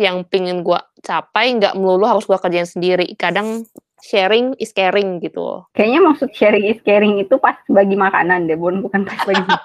yang 0.00 0.24
pingin 0.26 0.62
gue 0.62 0.78
capai 1.02 1.54
nggak 1.58 1.74
melulu 1.78 2.06
harus 2.06 2.24
gue 2.24 2.38
kerjain 2.38 2.66
sendiri 2.66 3.14
kadang 3.18 3.66
sharing 3.98 4.54
is 4.62 4.70
caring 4.70 5.18
gitu 5.18 5.66
kayaknya 5.74 6.00
maksud 6.02 6.30
sharing 6.34 6.64
is 6.66 6.78
caring 6.86 7.18
itu 7.18 7.34
pas 7.36 7.58
bagi 7.66 7.98
makanan 7.98 8.46
deh 8.46 8.54
bun 8.54 8.82
bukan 8.82 9.02
pas 9.04 9.18
bagi 9.26 9.42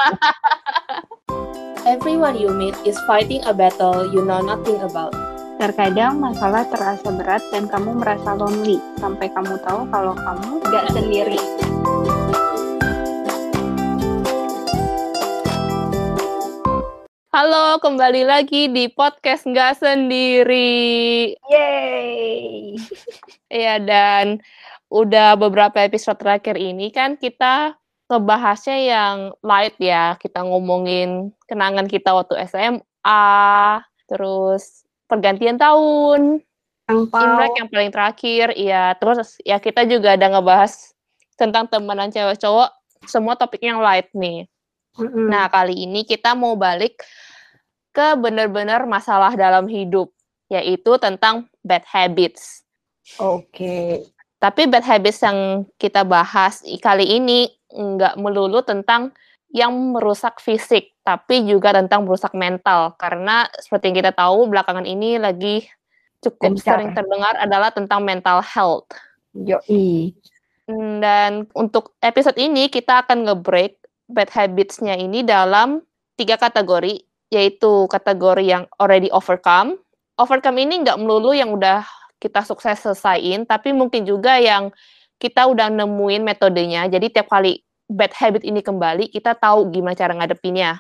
Everyone 1.84 2.40
you 2.40 2.48
meet 2.48 2.72
is 2.88 2.96
fighting 3.04 3.44
a 3.44 3.52
battle 3.52 4.08
you 4.08 4.24
know 4.24 4.40
nothing 4.40 4.80
about. 4.80 5.12
Terkadang 5.60 6.16
masalah 6.16 6.64
terasa 6.72 7.12
berat 7.12 7.44
dan 7.52 7.68
kamu 7.68 8.00
merasa 8.00 8.40
lonely 8.40 8.80
sampai 9.04 9.28
kamu 9.28 9.60
tahu 9.68 9.84
kalau 9.92 10.16
kamu 10.16 10.64
gak 10.72 10.88
sendiri. 10.96 11.36
Halo, 17.34 17.82
kembali 17.82 18.30
lagi 18.30 18.70
di 18.70 18.94
podcast 18.94 19.50
nggak 19.50 19.82
sendiri. 19.82 21.34
Yeay! 21.50 22.78
Iya, 23.50 23.82
dan 23.82 24.38
udah 24.94 25.34
beberapa 25.34 25.82
episode 25.82 26.22
terakhir 26.22 26.62
ini 26.62 26.94
kan 26.94 27.18
kita 27.18 27.74
ngebahasnya 28.06 28.78
yang 28.86 29.18
light 29.42 29.74
ya. 29.82 30.14
Kita 30.22 30.46
ngomongin 30.46 31.34
kenangan 31.50 31.90
kita 31.90 32.14
waktu 32.14 32.38
SMA, 32.46 33.26
terus 34.06 34.86
pergantian 35.10 35.58
tahun, 35.58 36.38
Angpau. 36.86 37.18
Imlek 37.18 37.58
yang 37.58 37.70
paling 37.74 37.90
terakhir, 37.90 38.54
iya. 38.54 38.94
Terus 39.02 39.42
ya 39.42 39.58
kita 39.58 39.90
juga 39.90 40.14
ada 40.14 40.30
ngebahas 40.38 40.94
tentang 41.34 41.66
temenan 41.66 42.14
cewek 42.14 42.38
cowok, 42.38 42.70
semua 43.10 43.34
topiknya 43.34 43.74
yang 43.74 43.82
light 43.82 44.14
nih. 44.14 44.46
Mm-mm. 44.98 45.30
Nah, 45.30 45.50
kali 45.50 45.86
ini 45.90 46.06
kita 46.06 46.38
mau 46.38 46.54
balik 46.54 47.02
ke 47.94 48.18
benar-benar 48.18 48.86
masalah 48.86 49.34
dalam 49.34 49.66
hidup, 49.70 50.10
yaitu 50.50 50.98
tentang 51.02 51.50
bad 51.66 51.86
habits. 51.86 52.66
Oke. 53.18 54.06
Tapi 54.38 54.62
bad 54.68 54.84
habits 54.84 55.24
yang 55.24 55.64
kita 55.80 56.04
bahas 56.04 56.62
kali 56.84 57.08
ini 57.18 57.48
nggak 57.74 58.20
melulu 58.20 58.62
tentang 58.62 59.16
yang 59.54 59.70
merusak 59.94 60.42
fisik, 60.42 60.98
tapi 61.06 61.46
juga 61.46 61.78
tentang 61.78 62.06
merusak 62.06 62.34
mental. 62.34 62.98
Karena 62.98 63.46
seperti 63.62 63.94
yang 63.94 63.98
kita 64.02 64.12
tahu, 64.18 64.50
belakangan 64.50 64.86
ini 64.90 65.22
lagi 65.22 65.62
cukup 66.26 66.58
Gencar. 66.58 66.82
sering 66.82 66.92
terdengar 66.98 67.38
adalah 67.38 67.70
tentang 67.70 68.02
mental 68.02 68.42
health. 68.42 68.90
Yoi. 69.38 70.14
Hmm, 70.66 71.04
Dan 71.04 71.32
untuk 71.54 71.94
episode 72.00 72.40
ini 72.40 72.72
kita 72.72 73.04
akan 73.04 73.28
nge-break 73.28 73.83
bad 74.10 74.30
habits-nya 74.32 75.00
ini 75.00 75.24
dalam 75.24 75.82
tiga 76.20 76.38
kategori, 76.38 77.04
yaitu 77.34 77.90
kategori 77.90 78.44
yang 78.44 78.64
already 78.78 79.10
overcome. 79.10 79.80
Overcome 80.20 80.62
ini 80.62 80.86
nggak 80.86 81.00
melulu 81.02 81.34
yang 81.34 81.56
udah 81.56 81.84
kita 82.22 82.46
sukses 82.46 82.80
selesaiin, 82.80 83.44
tapi 83.44 83.76
mungkin 83.76 84.08
juga 84.08 84.40
yang 84.40 84.72
kita 85.20 85.48
udah 85.48 85.68
nemuin 85.72 86.24
metodenya. 86.24 86.88
Jadi 86.88 87.12
tiap 87.12 87.28
kali 87.32 87.60
bad 87.90 88.14
habit 88.16 88.44
ini 88.48 88.64
kembali, 88.64 89.12
kita 89.12 89.36
tahu 89.36 89.72
gimana 89.74 89.98
cara 89.98 90.16
ngadepinnya. 90.16 90.80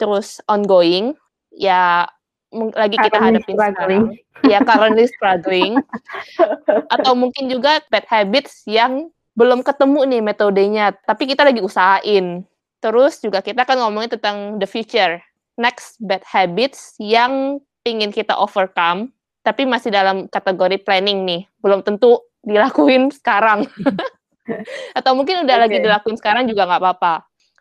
Terus 0.00 0.40
ongoing, 0.48 1.14
ya 1.54 2.08
lagi 2.50 2.98
kita 2.98 3.18
hadapin 3.18 3.54
struggling. 3.54 4.04
sekarang. 4.10 4.48
Ya 4.48 4.58
currently 4.64 5.06
struggling 5.06 5.72
atau 6.94 7.12
mungkin 7.14 7.46
juga 7.46 7.78
bad 7.92 8.08
habits 8.08 8.64
yang 8.66 9.12
belum 9.38 9.62
ketemu 9.62 10.00
nih 10.10 10.22
metodenya, 10.24 10.86
tapi 11.06 11.30
kita 11.30 11.46
lagi 11.46 11.62
usahain. 11.62 12.42
Terus 12.80 13.20
juga 13.20 13.44
kita 13.44 13.68
akan 13.68 13.86
ngomongin 13.86 14.16
tentang 14.16 14.56
the 14.56 14.64
future, 14.64 15.20
next 15.60 16.00
bad 16.00 16.24
habits 16.24 16.96
yang 16.96 17.60
pingin 17.84 18.08
kita 18.08 18.32
overcome, 18.36 19.12
tapi 19.44 19.68
masih 19.68 19.92
dalam 19.92 20.28
kategori 20.28 20.80
planning 20.84 21.28
nih, 21.28 21.42
belum 21.60 21.84
tentu 21.84 22.24
dilakuin 22.40 23.12
sekarang. 23.12 23.68
Atau 24.98 25.12
mungkin 25.12 25.44
udah 25.44 25.56
lagi 25.68 25.78
Oke. 25.78 25.84
dilakuin 25.84 26.16
sekarang 26.16 26.48
juga 26.48 26.64
nggak 26.64 26.80
apa-apa. 26.80 27.14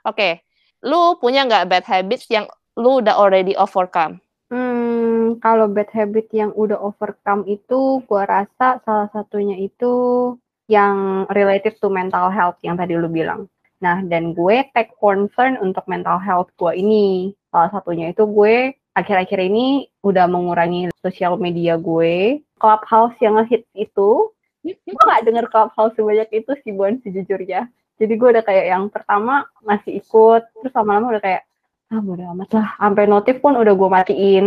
Oke, 0.07 0.43
lu 0.83 1.19
punya 1.19 1.43
nggak 1.43 1.67
bad 1.67 1.85
habits 1.85 2.31
yang 2.31 2.47
lu 2.79 3.03
udah 3.03 3.19
already 3.19 3.53
overcome? 3.59 4.23
Hmm, 4.49 5.37
kalau 5.43 5.69
bad 5.69 5.91
habit 5.93 6.31
yang 6.33 6.55
udah 6.55 6.79
overcome 6.79 7.45
itu, 7.45 8.01
gua 8.07 8.25
rasa 8.25 8.81
salah 8.81 9.11
satunya 9.13 9.59
itu 9.59 9.91
yang 10.71 11.27
related 11.29 11.77
to 11.77 11.91
mental 11.91 12.31
health 12.31 12.57
yang 12.63 12.79
tadi 12.79 12.95
lu 12.95 13.11
bilang. 13.11 13.45
Nah, 13.79 14.03
dan 14.03 14.35
gue 14.35 14.67
take 14.75 14.91
concern 14.99 15.55
untuk 15.63 15.87
mental 15.87 16.19
health 16.19 16.51
gue 16.59 16.75
ini. 16.75 17.31
Salah 17.47 17.71
satunya 17.71 18.11
itu 18.11 18.27
gue 18.27 18.75
akhir-akhir 18.91 19.39
ini 19.39 19.87
udah 20.03 20.27
mengurangi 20.27 20.91
sosial 20.99 21.39
media 21.39 21.79
gue. 21.79 22.43
Clubhouse 22.59 23.15
yang 23.23 23.39
ngehit 23.39 23.63
itu, 23.71 24.09
gue 24.67 25.03
gak 25.07 25.23
denger 25.23 25.47
Clubhouse 25.47 25.95
sebanyak 25.95 26.27
itu 26.35 26.51
sih, 26.59 26.75
Bon, 26.75 26.91
sejujurnya. 26.99 27.71
Jadi 27.99 28.13
gue 28.15 28.29
udah 28.35 28.43
kayak 28.43 28.65
yang 28.67 28.87
pertama 28.91 29.47
masih 29.63 30.03
ikut, 30.03 30.43
terus 30.59 30.71
lama-lama 30.75 31.15
udah 31.15 31.23
kayak, 31.23 31.43
ah 31.91 31.99
bodo 32.03 32.23
amat 32.35 32.49
lah. 32.51 32.67
Sampai 32.79 33.07
notif 33.07 33.39
pun 33.39 33.55
udah 33.55 33.73
gue 33.75 33.89
matiin. 33.91 34.45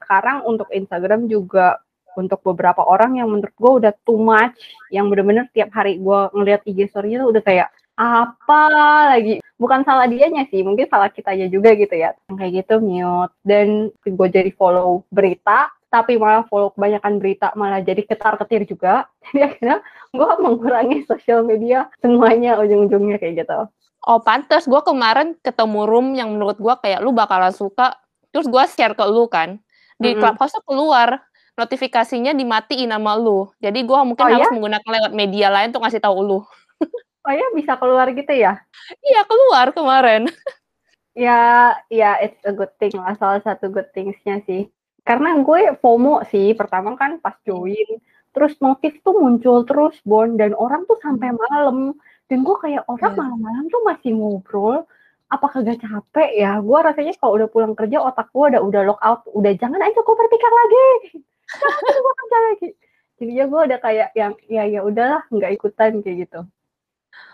Sekarang 0.00 0.48
untuk 0.48 0.68
Instagram 0.72 1.28
juga 1.28 1.80
untuk 2.16 2.42
beberapa 2.42 2.82
orang 2.82 3.20
yang 3.20 3.28
menurut 3.30 3.54
gue 3.54 3.72
udah 3.84 3.92
too 4.02 4.18
much, 4.20 4.56
yang 4.90 5.06
bener-bener 5.12 5.46
tiap 5.52 5.70
hari 5.72 6.00
gue 6.00 6.20
ngeliat 6.34 6.64
IG 6.64 6.90
story 6.90 7.16
itu 7.16 7.24
udah 7.28 7.42
kayak 7.44 7.68
apa 8.00 8.60
lagi? 9.12 9.44
Bukan 9.60 9.84
salah 9.84 10.08
dianya 10.08 10.48
sih 10.48 10.64
mungkin 10.64 10.88
salah 10.88 11.12
kitanya 11.12 11.52
juga 11.52 11.76
gitu 11.76 11.92
ya. 11.92 12.16
Kayak 12.32 12.64
gitu 12.64 12.80
mute. 12.80 13.32
Dan 13.44 13.92
gue 14.00 14.28
jadi 14.32 14.48
follow 14.56 15.04
berita 15.12 15.68
tapi 15.90 16.16
malah 16.16 16.46
follow 16.46 16.70
kebanyakan 16.72 17.18
berita 17.18 17.50
malah 17.58 17.82
jadi 17.82 18.06
ketar 18.06 18.38
ketir 18.40 18.62
juga. 18.64 19.10
Jadi 19.26 19.42
akhirnya 19.42 19.78
gue 20.14 20.30
mengurangi 20.38 21.02
sosial 21.02 21.42
media 21.42 21.90
semuanya 21.98 22.56
ujung-ujungnya 22.62 23.18
kayak 23.18 23.42
gitu. 23.42 23.58
Oh 24.06 24.22
pantes, 24.22 24.64
gue 24.70 24.80
kemarin 24.80 25.36
ketemu 25.44 25.84
room 25.84 26.14
yang 26.16 26.32
menurut 26.32 26.56
gue 26.56 26.74
kayak 26.80 27.04
lu 27.04 27.12
bakalan 27.12 27.52
suka, 27.52 27.98
terus 28.32 28.48
gue 28.48 28.62
share 28.70 28.96
ke 28.96 29.04
lu 29.04 29.28
kan, 29.28 29.60
di 30.00 30.16
Mm-mm. 30.16 30.24
Clubhouse 30.24 30.56
tuh 30.56 30.64
keluar 30.64 31.20
notifikasinya 31.58 32.32
dimatiin 32.32 32.88
nama 32.88 33.12
lu, 33.20 33.52
jadi 33.60 33.76
gue 33.76 33.98
mungkin 34.08 34.24
Oh, 34.24 34.32
harus 34.32 34.48
ya? 34.48 34.54
menggunakan 34.56 34.88
lewat 34.88 35.12
media 35.12 35.52
lain 35.52 35.68
untuk 35.68 35.84
ngasih 35.84 36.00
tahu 36.00 36.16
lu. 36.24 36.38
oh 37.26 37.32
ya 37.32 37.46
bisa 37.52 37.76
keluar 37.76 38.08
gitu 38.12 38.32
ya? 38.32 38.60
Iya 39.02 39.20
keluar 39.28 39.72
kemarin. 39.76 40.28
ya 41.12 41.74
ya 41.90 42.16
it's 42.22 42.38
a 42.46 42.54
good 42.54 42.70
thing 42.78 42.94
lah 42.94 43.12
salah 43.18 43.40
satu 43.42 43.68
good 43.68 43.88
thingsnya 43.92 44.40
sih. 44.46 44.70
Karena 45.04 45.36
gue 45.40 45.74
FOMO 45.80 46.22
sih 46.28 46.52
pertama 46.54 46.94
kan 46.94 47.18
pas 47.18 47.34
join 47.42 47.98
terus 48.30 48.54
notif 48.62 49.02
tuh 49.02 49.18
muncul 49.18 49.66
terus 49.66 49.98
Bon 50.06 50.38
dan 50.38 50.54
orang 50.54 50.86
tuh 50.86 50.96
sampai 51.02 51.34
malam. 51.34 51.96
Dan 52.30 52.46
gue 52.46 52.56
kayak 52.62 52.86
orang 52.86 53.12
Iya. 53.16 53.20
malam-malam 53.20 53.64
tuh 53.68 53.82
masih 53.82 54.12
ngobrol 54.14 54.86
apa 55.30 55.46
kagak 55.50 55.82
capek 55.82 56.30
ya? 56.38 56.62
Gue 56.62 56.78
rasanya 56.78 57.12
kalau 57.18 57.42
udah 57.42 57.48
pulang 57.50 57.74
kerja 57.74 57.98
otak 57.98 58.30
gue 58.30 58.44
udah 58.54 58.62
udah 58.62 58.82
lock 58.86 59.00
out. 59.02 59.26
Udah 59.34 59.50
jangan 59.58 59.82
aja 59.82 59.98
gue 59.98 60.16
berpikir 60.16 60.50
lagi. 60.52 60.86
Jangan 61.58 61.98
gue 61.98 62.14
kerja 62.22 62.38
lagi. 62.46 62.68
Jadi 63.20 63.32
ya 63.34 63.44
gue 63.50 63.60
udah 63.66 63.78
kayak 63.82 64.08
yang 64.16 64.32
ya 64.48 64.62
ya 64.64 64.80
udahlah 64.80 65.22
nggak 65.28 65.50
ikutan 65.58 66.00
kayak 66.00 66.24
gitu 66.24 66.40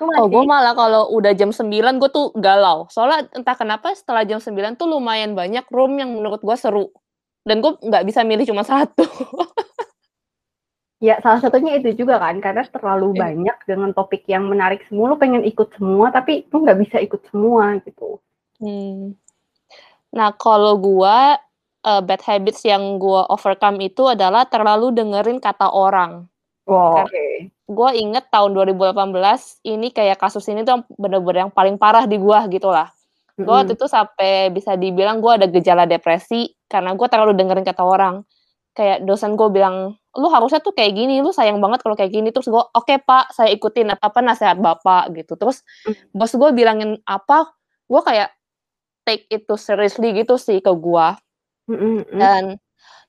Lu 0.01 0.09
Oh 0.13 0.29
gue 0.29 0.43
masih- 0.45 0.51
malah 0.51 0.75
kalau 0.77 1.03
udah 1.13 1.33
jam 1.33 1.51
9 1.53 1.97
gue 1.97 2.11
tuh 2.13 2.33
galau, 2.37 2.85
soalnya 2.93 3.29
entah 3.33 3.57
kenapa 3.57 3.93
setelah 3.97 4.25
jam 4.29 4.41
9 4.41 4.77
tuh 4.77 4.89
lumayan 4.89 5.33
banyak 5.33 5.65
room 5.73 5.97
yang 5.97 6.13
menurut 6.13 6.41
gue 6.41 6.57
seru, 6.57 6.93
dan 7.45 7.65
gue 7.65 7.77
nggak 7.81 8.05
bisa 8.05 8.21
milih 8.25 8.45
cuma 8.45 8.65
satu. 8.65 9.05
Ya, 10.97 11.21
salah 11.21 11.45
satunya 11.45 11.77
itu 11.77 11.93
juga 11.93 12.17
kan, 12.17 12.41
karena 12.41 12.65
terlalu 12.65 13.13
Iya. 13.13 13.21
banyak 13.29 13.59
dengan 13.69 13.91
topik 13.93 14.25
yang 14.33 14.49
menarik 14.49 14.81
semua, 14.89 15.13
lu 15.13 15.21
pengen 15.21 15.45
ikut 15.45 15.69
semua, 15.77 16.09
tapi 16.09 16.49
lu 16.49 16.65
nggak 16.65 16.79
bisa 16.81 16.97
ikut 17.05 17.21
semua 17.29 17.77
gitu. 17.85 18.17
Hmm. 18.57 19.13
Nah, 20.17 20.33
kalau 20.33 20.81
gua 20.81 21.37
eh, 21.85 22.03
bad 22.03 22.25
habits 22.25 22.65
yang 22.65 22.97
gua 22.97 23.29
overcome 23.29 23.79
itu 23.85 24.09
adalah 24.09 24.49
terlalu 24.49 24.91
dengerin 24.91 25.37
kata 25.39 25.69
orang. 25.69 26.27
Wow, 26.67 27.07
oke. 27.07 27.27
Gua 27.67 27.91
inget 27.95 28.27
tahun 28.31 28.55
2018 28.55 29.63
ini 29.67 29.91
kayak 29.95 30.19
kasus 30.19 30.47
ini 30.51 30.67
tuh 30.67 30.83
bener-bener 30.99 31.47
yang 31.47 31.53
paling 31.55 31.79
parah 31.79 32.07
di 32.07 32.19
gua 32.19 32.47
gitu 32.51 32.71
lah. 32.71 32.91
Gua 33.39 33.63
waktu 33.63 33.79
itu 33.79 33.87
sampai 33.87 34.51
bisa 34.51 34.75
dibilang 34.75 35.23
gua 35.23 35.39
ada 35.39 35.47
gejala 35.47 35.87
depresi 35.87 36.51
karena 36.67 36.93
gua 36.99 37.07
terlalu 37.07 37.39
dengerin 37.39 37.63
kata 37.67 37.83
orang. 37.87 38.27
Kayak 38.77 39.09
dosen 39.09 39.41
gue 39.41 39.49
bilang, 39.49 39.97
lu 40.13 40.29
harusnya 40.29 40.61
tuh 40.61 40.77
kayak 40.77 40.93
gini, 40.93 41.25
lu 41.25 41.33
sayang 41.33 41.65
banget 41.65 41.81
kalau 41.81 41.97
kayak 41.97 42.13
gini. 42.13 42.29
Terus 42.29 42.45
gue, 42.53 42.61
oke 42.61 43.01
pak, 43.09 43.33
saya 43.33 43.49
ikutin 43.49 43.89
apa 43.97 44.21
nasihat 44.21 44.61
bapak 44.61 45.17
gitu. 45.17 45.33
Terus 45.41 45.65
Mm. 45.89 46.13
bos 46.13 46.33
gue 46.37 46.51
bilangin 46.53 46.91
apa, 47.09 47.57
gue 47.89 48.01
kayak 48.05 48.37
take 49.09 49.25
it 49.33 49.49
too 49.49 49.57
seriously 49.57 50.13
gitu 50.13 50.37
sih 50.37 50.61
ke 50.61 50.69
gua. 50.77 51.17
Mm-mm, 51.73 52.05
mm. 52.05 52.21
Dan 52.21 52.43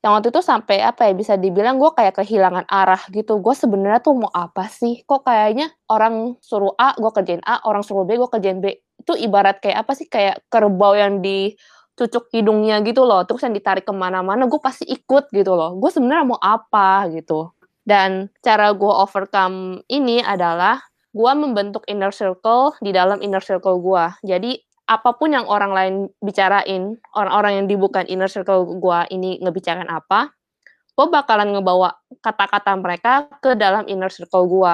yang 0.06 0.14
waktu 0.14 0.30
itu 0.30 0.42
sampai 0.46 0.86
apa 0.86 1.10
ya 1.10 1.14
bisa 1.18 1.34
dibilang 1.36 1.82
gue 1.82 1.90
kayak 1.92 2.22
kehilangan 2.22 2.70
arah 2.70 3.02
gitu. 3.10 3.42
Gue 3.42 3.58
sebenarnya 3.58 4.00
tuh 4.06 4.14
mau 4.16 4.32
apa 4.32 4.70
sih? 4.70 5.02
Kok 5.04 5.26
kayaknya 5.26 5.74
orang 5.90 6.38
suruh 6.40 6.74
A, 6.78 6.94
gue 6.96 7.12
kerjain 7.12 7.42
A, 7.44 7.66
orang 7.66 7.82
suruh 7.82 8.06
B, 8.06 8.16
gue 8.16 8.30
kerjain 8.30 8.62
B. 8.62 8.78
Itu 9.02 9.18
ibarat 9.18 9.58
kayak 9.60 9.88
apa 9.88 9.92
sih? 9.98 10.06
Kayak 10.06 10.46
kerbau 10.54 10.94
yang 10.94 11.20
di 11.26 11.58
cucuk 11.98 12.30
hidungnya 12.30 12.78
gitu 12.86 13.02
loh, 13.10 13.26
terus 13.26 13.42
yang 13.42 13.58
ditarik 13.58 13.82
ke 13.82 13.90
mana-mana, 13.90 14.46
gue 14.46 14.62
pasti 14.62 14.86
ikut 14.86 15.34
gitu 15.34 15.58
loh. 15.58 15.74
Gue 15.82 15.90
sebenarnya 15.90 16.30
mau 16.30 16.38
apa 16.38 17.10
gitu. 17.10 17.58
Dan 17.82 18.30
cara 18.46 18.70
gue 18.78 18.94
overcome 18.94 19.82
ini 19.90 20.22
adalah 20.22 20.78
gue 21.10 21.32
membentuk 21.34 21.82
inner 21.90 22.14
circle 22.14 22.78
di 22.86 22.94
dalam 22.94 23.18
inner 23.26 23.42
circle 23.42 23.82
gue. 23.82 24.06
Jadi 24.22 24.62
apa 24.88 25.20
pun 25.20 25.36
yang 25.36 25.44
orang 25.46 25.72
lain 25.76 25.96
bicarain, 26.24 26.96
orang-orang 27.12 27.62
yang 27.62 27.66
di 27.68 27.76
bukan 27.76 28.08
inner 28.08 28.32
circle 28.32 28.80
gue 28.80 29.00
ini 29.12 29.36
ngebicarain 29.44 29.92
apa, 29.92 30.32
gue 30.96 31.08
bakalan 31.12 31.54
ngebawa 31.54 31.94
kata-kata 32.24 32.74
mereka 32.80 33.28
ke 33.44 33.54
dalam 33.54 33.84
inner 33.92 34.10
circle 34.10 34.48
gue. 34.48 34.74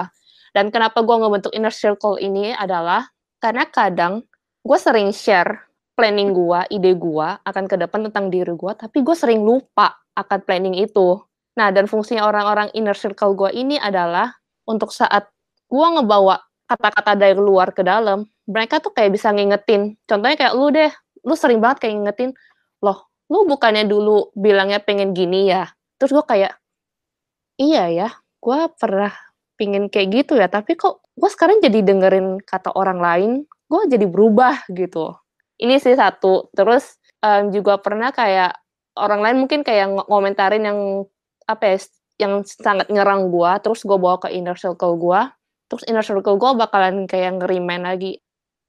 Dan 0.53 0.69
kenapa 0.69 1.01
gue 1.01 1.17
ngebentuk 1.17 1.51
inner 1.57 1.73
circle 1.73 2.21
ini 2.21 2.53
adalah 2.53 3.09
karena 3.41 3.65
kadang 3.65 4.21
gue 4.61 4.77
sering 4.77 5.09
share 5.09 5.65
planning 5.97 6.31
gue, 6.31 6.59
ide 6.69 6.93
gue 6.93 7.27
akan 7.41 7.65
ke 7.65 7.75
depan 7.75 8.05
tentang 8.07 8.29
diri 8.29 8.53
gue, 8.53 8.71
tapi 8.77 9.01
gue 9.01 9.17
sering 9.17 9.41
lupa 9.41 9.97
akan 10.13 10.39
planning 10.45 10.77
itu. 10.77 11.17
Nah, 11.57 11.69
dan 11.73 11.89
fungsinya 11.89 12.25
orang-orang 12.25 12.69
inner 12.77 12.97
circle 12.97 13.33
gue 13.33 13.49
ini 13.53 13.81
adalah 13.81 14.29
untuk 14.69 14.93
saat 14.93 15.29
gue 15.69 15.87
ngebawa 15.97 16.37
kata-kata 16.73 17.13
dari 17.13 17.37
luar 17.37 17.71
ke 17.71 17.85
dalam, 17.85 18.25
mereka 18.49 18.81
tuh 18.81 18.91
kayak 18.91 19.13
bisa 19.13 19.29
ngingetin. 19.29 19.95
Contohnya 20.09 20.35
kayak 20.35 20.53
lu 20.57 20.73
deh, 20.73 20.91
lu 21.21 21.33
sering 21.37 21.61
banget 21.61 21.85
kayak 21.85 21.93
ngingetin, 22.01 22.31
loh, 22.81 23.07
lu 23.29 23.45
bukannya 23.45 23.85
dulu 23.85 24.33
bilangnya 24.33 24.81
pengen 24.81 25.13
gini 25.13 25.53
ya? 25.53 25.69
Terus 26.01 26.11
gue 26.17 26.25
kayak, 26.25 26.57
iya 27.61 27.87
ya, 27.93 28.09
gue 28.41 28.59
pernah 28.81 29.13
pingin 29.55 29.87
kayak 29.87 30.07
gitu 30.25 30.33
ya, 30.41 30.49
tapi 30.49 30.73
kok 30.73 31.05
gue 31.13 31.29
sekarang 31.29 31.61
jadi 31.61 31.85
dengerin 31.85 32.41
kata 32.41 32.73
orang 32.73 32.99
lain, 32.99 33.31
gue 33.69 33.81
jadi 33.89 34.05
berubah 34.09 34.65
gitu 34.73 35.13
ini 35.61 35.77
sih 35.77 35.93
satu 35.93 36.49
terus 36.51 36.97
um, 37.21 37.53
juga 37.53 37.77
pernah 37.77 38.09
kayak 38.09 38.57
orang 38.99 39.21
lain 39.21 39.37
mungkin 39.45 39.61
kayak 39.61 40.05
ngomentarin 40.11 40.67
yang 40.67 40.79
apa 41.45 41.75
ya 41.75 41.77
yang 42.21 42.33
sangat 42.45 42.87
nyerang 42.93 43.29
gue 43.33 43.51
terus 43.63 43.81
gue 43.81 43.97
bawa 43.97 44.21
ke 44.21 44.29
inner 44.35 44.59
circle 44.59 44.99
gue 44.99 45.21
terus 45.67 45.83
inner 45.87 46.05
circle 46.05 46.39
gue 46.39 46.51
bakalan 46.57 47.05
kayak 47.09 47.39
ngerimain 47.41 47.83
lagi 47.83 48.19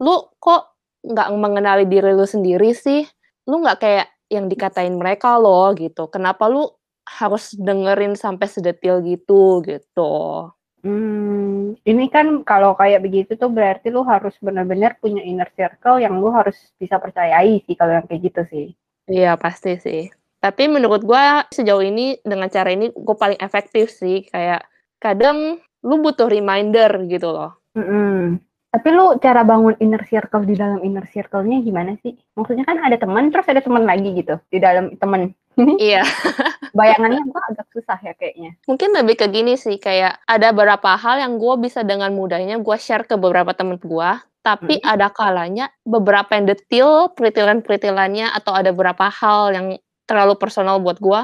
lu 0.02 0.30
kok 0.38 0.74
nggak 1.04 1.28
mengenali 1.36 1.84
diri 1.84 2.12
lu 2.16 2.24
sendiri 2.24 2.72
sih 2.72 3.04
lu 3.48 3.60
nggak 3.60 3.78
kayak 3.80 4.06
yang 4.32 4.48
dikatain 4.48 4.96
mereka 4.96 5.36
loh 5.36 5.70
gitu 5.76 6.08
kenapa 6.08 6.48
lu 6.48 6.66
harus 7.04 7.52
dengerin 7.52 8.16
sampai 8.16 8.48
sedetil 8.48 9.04
gitu 9.04 9.60
gitu 9.62 10.48
Hmm, 10.84 11.80
ini 11.88 12.12
kan 12.12 12.44
kalau 12.44 12.76
kayak 12.76 13.00
begitu 13.00 13.40
tuh 13.40 13.48
berarti 13.48 13.88
lu 13.88 14.04
harus 14.04 14.36
benar-benar 14.36 15.00
punya 15.00 15.24
inner 15.24 15.48
circle 15.56 15.96
yang 15.96 16.20
lu 16.20 16.28
harus 16.28 16.60
bisa 16.76 17.00
percayai 17.00 17.64
sih 17.64 17.72
kalau 17.72 17.96
yang 17.96 18.04
kayak 18.04 18.28
gitu 18.28 18.42
sih. 18.52 18.66
Iya 19.08 19.40
pasti 19.40 19.80
sih. 19.80 20.12
Tapi 20.44 20.68
menurut 20.68 21.00
gue 21.00 21.24
sejauh 21.56 21.80
ini 21.80 22.20
dengan 22.20 22.52
cara 22.52 22.68
ini 22.68 22.92
gue 22.92 23.16
paling 23.16 23.40
efektif 23.40 23.96
sih. 23.96 24.28
Kayak 24.28 24.68
kadang 25.00 25.56
lu 25.84 26.00
butuh 26.00 26.26
reminder 26.26 26.90
gitu 27.06 27.28
loh. 27.30 27.60
Mm 27.76 27.84
-hmm. 27.84 28.18
Tapi 28.74 28.88
lu 28.90 29.14
cara 29.22 29.46
bangun 29.46 29.78
inner 29.78 30.02
circle 30.02 30.42
di 30.42 30.58
dalam 30.58 30.82
inner 30.82 31.06
circle-nya 31.06 31.62
gimana 31.62 31.94
sih? 32.02 32.18
Maksudnya 32.34 32.66
kan 32.66 32.82
ada 32.82 32.98
teman 32.98 33.30
terus 33.30 33.46
ada 33.46 33.62
teman 33.62 33.86
lagi 33.86 34.10
gitu 34.18 34.34
di 34.50 34.58
dalam 34.58 34.98
teman. 34.98 35.30
iya. 35.78 36.02
bayangannya 36.74 37.22
gue 37.22 37.42
agak 37.54 37.70
susah 37.70 37.98
ya 38.02 38.18
kayaknya. 38.18 38.58
Mungkin 38.66 38.90
lebih 38.90 39.14
ke 39.14 39.26
gini 39.30 39.54
sih, 39.54 39.78
kayak 39.78 40.18
ada 40.26 40.50
beberapa 40.50 40.98
hal 40.98 41.22
yang 41.22 41.38
gue 41.38 41.54
bisa 41.62 41.86
dengan 41.86 42.10
mudahnya 42.10 42.58
gue 42.58 42.76
share 42.82 43.06
ke 43.06 43.14
beberapa 43.14 43.54
temen 43.54 43.78
gue, 43.78 44.10
tapi 44.42 44.82
hmm. 44.82 44.90
ada 44.90 45.06
kalanya 45.14 45.70
beberapa 45.86 46.34
yang 46.34 46.50
detail 46.50 47.14
peritilan-peritilannya 47.14 48.34
atau 48.34 48.58
ada 48.58 48.74
beberapa 48.74 49.06
hal 49.06 49.54
yang 49.54 49.66
terlalu 50.04 50.34
personal 50.34 50.82
buat 50.82 50.98
gue, 50.98 51.20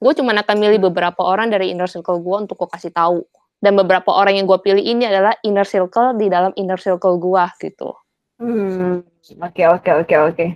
gue 0.00 0.12
cuma 0.16 0.32
akan 0.32 0.56
milih 0.56 0.88
beberapa 0.90 1.20
orang 1.20 1.52
dari 1.52 1.68
inner 1.68 1.86
circle 1.86 2.24
gue 2.24 2.48
untuk 2.48 2.64
gue 2.64 2.68
kasih 2.72 2.96
tahu. 2.96 3.22
Dan 3.64 3.80
beberapa 3.80 4.12
orang 4.12 4.36
yang 4.36 4.44
gue 4.44 4.60
pilih 4.60 4.84
ini 4.84 5.08
adalah 5.08 5.32
inner 5.40 5.64
circle 5.64 6.20
di 6.20 6.28
dalam 6.28 6.52
inner 6.60 6.76
circle 6.76 7.16
gue 7.16 7.44
gitu. 7.64 7.96
Hmm, 8.36 9.00
oke 9.40 9.62
oke 9.80 9.90
oke 10.04 10.14
oke. 10.20 10.46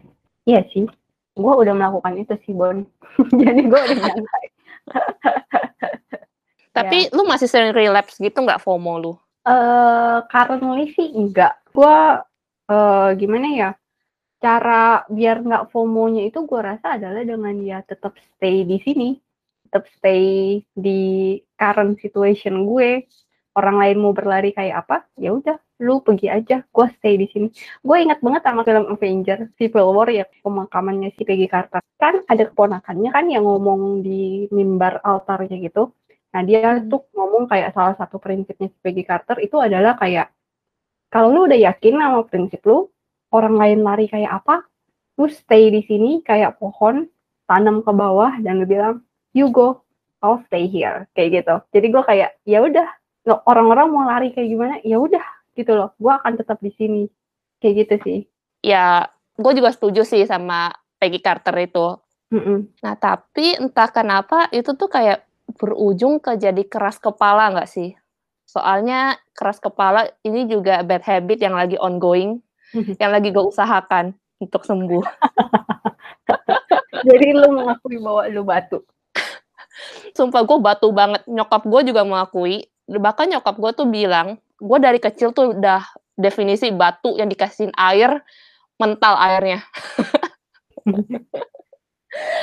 Iya 0.44 0.60
sih 0.68 0.84
gue 1.38 1.52
udah 1.54 1.74
melakukan 1.74 2.18
itu 2.18 2.34
sih 2.44 2.52
Bon 2.52 2.82
jadi 3.40 3.60
gue 3.62 3.80
udah 3.80 3.96
nyantai 3.96 4.46
tapi 6.76 6.98
ya. 7.06 7.14
lu 7.14 7.22
masih 7.26 7.46
sering 7.46 7.72
relapse 7.74 8.18
gitu 8.18 8.38
nggak 8.38 8.62
FOMO 8.62 8.94
lu? 9.02 9.12
Uh, 9.42 10.22
currently 10.30 10.94
sih 10.94 11.10
enggak. 11.10 11.58
Gue 11.74 12.22
uh, 12.70 13.08
gimana 13.18 13.48
ya? 13.50 13.70
Cara 14.38 15.02
biar 15.10 15.42
nggak 15.42 15.74
FOMO-nya 15.74 16.30
itu 16.30 16.46
gue 16.46 16.60
rasa 16.62 16.94
adalah 16.94 17.26
dengan 17.26 17.58
ya 17.58 17.82
tetap 17.82 18.14
stay 18.14 18.62
di 18.62 18.78
sini, 18.86 19.18
tetap 19.68 19.84
stay 19.92 20.64
di 20.72 21.36
current 21.60 22.00
situation 22.00 22.64
gue. 22.64 23.04
Orang 23.52 23.82
lain 23.82 23.98
mau 23.98 24.14
berlari 24.14 24.54
kayak 24.54 24.86
apa, 24.86 24.96
ya 25.18 25.34
udah 25.34 25.58
lu 25.82 25.98
pergi 26.02 26.30
aja, 26.30 26.62
gue 26.62 26.86
stay 26.98 27.18
di 27.18 27.26
sini. 27.26 27.50
Gue 27.82 28.06
ingat 28.06 28.22
banget 28.22 28.46
sama 28.46 28.62
film 28.62 28.86
Avenger, 28.86 29.50
Civil 29.58 29.94
War 29.94 30.08
ya, 30.10 30.26
pemakamannya 30.42 31.10
si 31.18 31.26
Peggy 31.26 31.50
Carter. 31.50 31.82
Kan 31.98 32.22
ada 32.30 32.46
keponakannya 32.46 33.10
kan 33.10 33.26
yang 33.26 33.46
ngomong 33.46 34.02
di 34.06 34.46
mimbar 34.54 35.02
altarnya 35.02 35.58
gitu. 35.58 35.90
Nah 36.34 36.42
dia 36.46 36.78
hmm. 36.78 36.86
tuh 36.86 37.02
ngomong 37.14 37.50
kayak 37.50 37.74
salah 37.74 37.98
satu 37.98 38.22
prinsipnya 38.22 38.70
si 38.70 38.78
Peggy 38.78 39.02
Carter 39.02 39.42
itu 39.42 39.58
adalah 39.58 39.98
kayak, 39.98 40.30
kalau 41.10 41.34
lu 41.34 41.50
udah 41.50 41.58
yakin 41.58 41.98
sama 41.98 42.22
prinsip 42.30 42.62
lu, 42.62 42.86
orang 43.34 43.58
lain 43.58 43.78
lari 43.82 44.06
kayak 44.06 44.38
apa, 44.38 44.70
lu 45.18 45.26
stay 45.26 45.72
di 45.74 45.82
sini 45.82 46.22
kayak 46.22 46.62
pohon, 46.62 47.10
tanam 47.50 47.82
ke 47.82 47.90
bawah 47.90 48.38
dan 48.38 48.62
lu 48.62 48.66
bilang, 48.70 49.02
you 49.34 49.50
go, 49.52 49.82
I'll 50.22 50.42
stay 50.50 50.66
here, 50.66 51.06
kayak 51.14 51.42
gitu. 51.42 51.54
Jadi 51.74 51.86
gue 51.94 52.02
kayak, 52.02 52.30
ya 52.48 52.64
udah, 52.64 52.88
orang-orang 53.46 53.86
mau 53.92 54.04
lari 54.08 54.34
kayak 54.34 54.48
gimana, 54.48 54.74
ya 54.82 54.98
udah, 54.98 55.22
gitu 55.58 55.74
loh. 55.74 55.90
Gue 55.98 56.14
akan 56.14 56.38
tetap 56.38 56.62
di 56.62 56.70
sini 56.78 57.10
kayak 57.58 57.74
gitu 57.86 57.94
sih. 58.06 58.18
Ya 58.62 59.10
gue 59.38 59.52
juga 59.54 59.74
setuju 59.74 60.06
sih 60.06 60.26
sama 60.26 60.70
Peggy 60.98 61.22
Carter 61.22 61.54
itu. 61.58 61.98
Mm 62.28 62.42
-mm. 62.44 62.58
nah 62.84 62.92
tapi 62.92 63.56
entah 63.56 63.88
kenapa 63.88 64.52
itu 64.52 64.76
tuh 64.76 64.92
kayak 64.92 65.24
berujung 65.56 66.20
ke 66.20 66.36
jadi 66.36 66.60
keras 66.68 67.00
kepala 67.00 67.56
nggak 67.56 67.70
sih? 67.70 67.96
Soalnya 68.44 69.16
keras 69.32 69.60
kepala 69.60 70.12
ini 70.20 70.44
juga 70.44 70.84
bad 70.84 71.04
habit 71.08 71.40
yang 71.40 71.56
lagi 71.56 71.80
ongoing 71.80 72.44
yang 73.00 73.16
lagi 73.16 73.32
gue 73.32 73.44
usahakan 73.44 74.12
untuk 74.36 74.68
sembuh. 74.68 75.00
Jadi 77.08 77.26
lu 77.32 77.48
mengakui 77.56 77.96
bahwa 77.96 78.22
lu 78.28 78.44
batu 78.44 78.84
sumpah 80.18 80.42
gue 80.42 80.58
batu 80.58 80.90
banget 80.90 81.22
nyokap 81.30 81.62
gue 81.62 81.94
juga 81.94 82.02
mengakui 82.02 82.66
bahkan 82.90 83.30
nyokap 83.30 83.54
gue 83.54 83.70
tuh 83.78 83.86
bilang 83.86 84.42
gue 84.58 84.78
dari 84.82 84.98
kecil 84.98 85.30
tuh 85.30 85.54
udah 85.54 85.86
definisi 86.18 86.74
batu 86.74 87.14
yang 87.14 87.30
dikasihin 87.30 87.70
air 87.78 88.26
mental 88.78 89.14
airnya. 89.18 89.62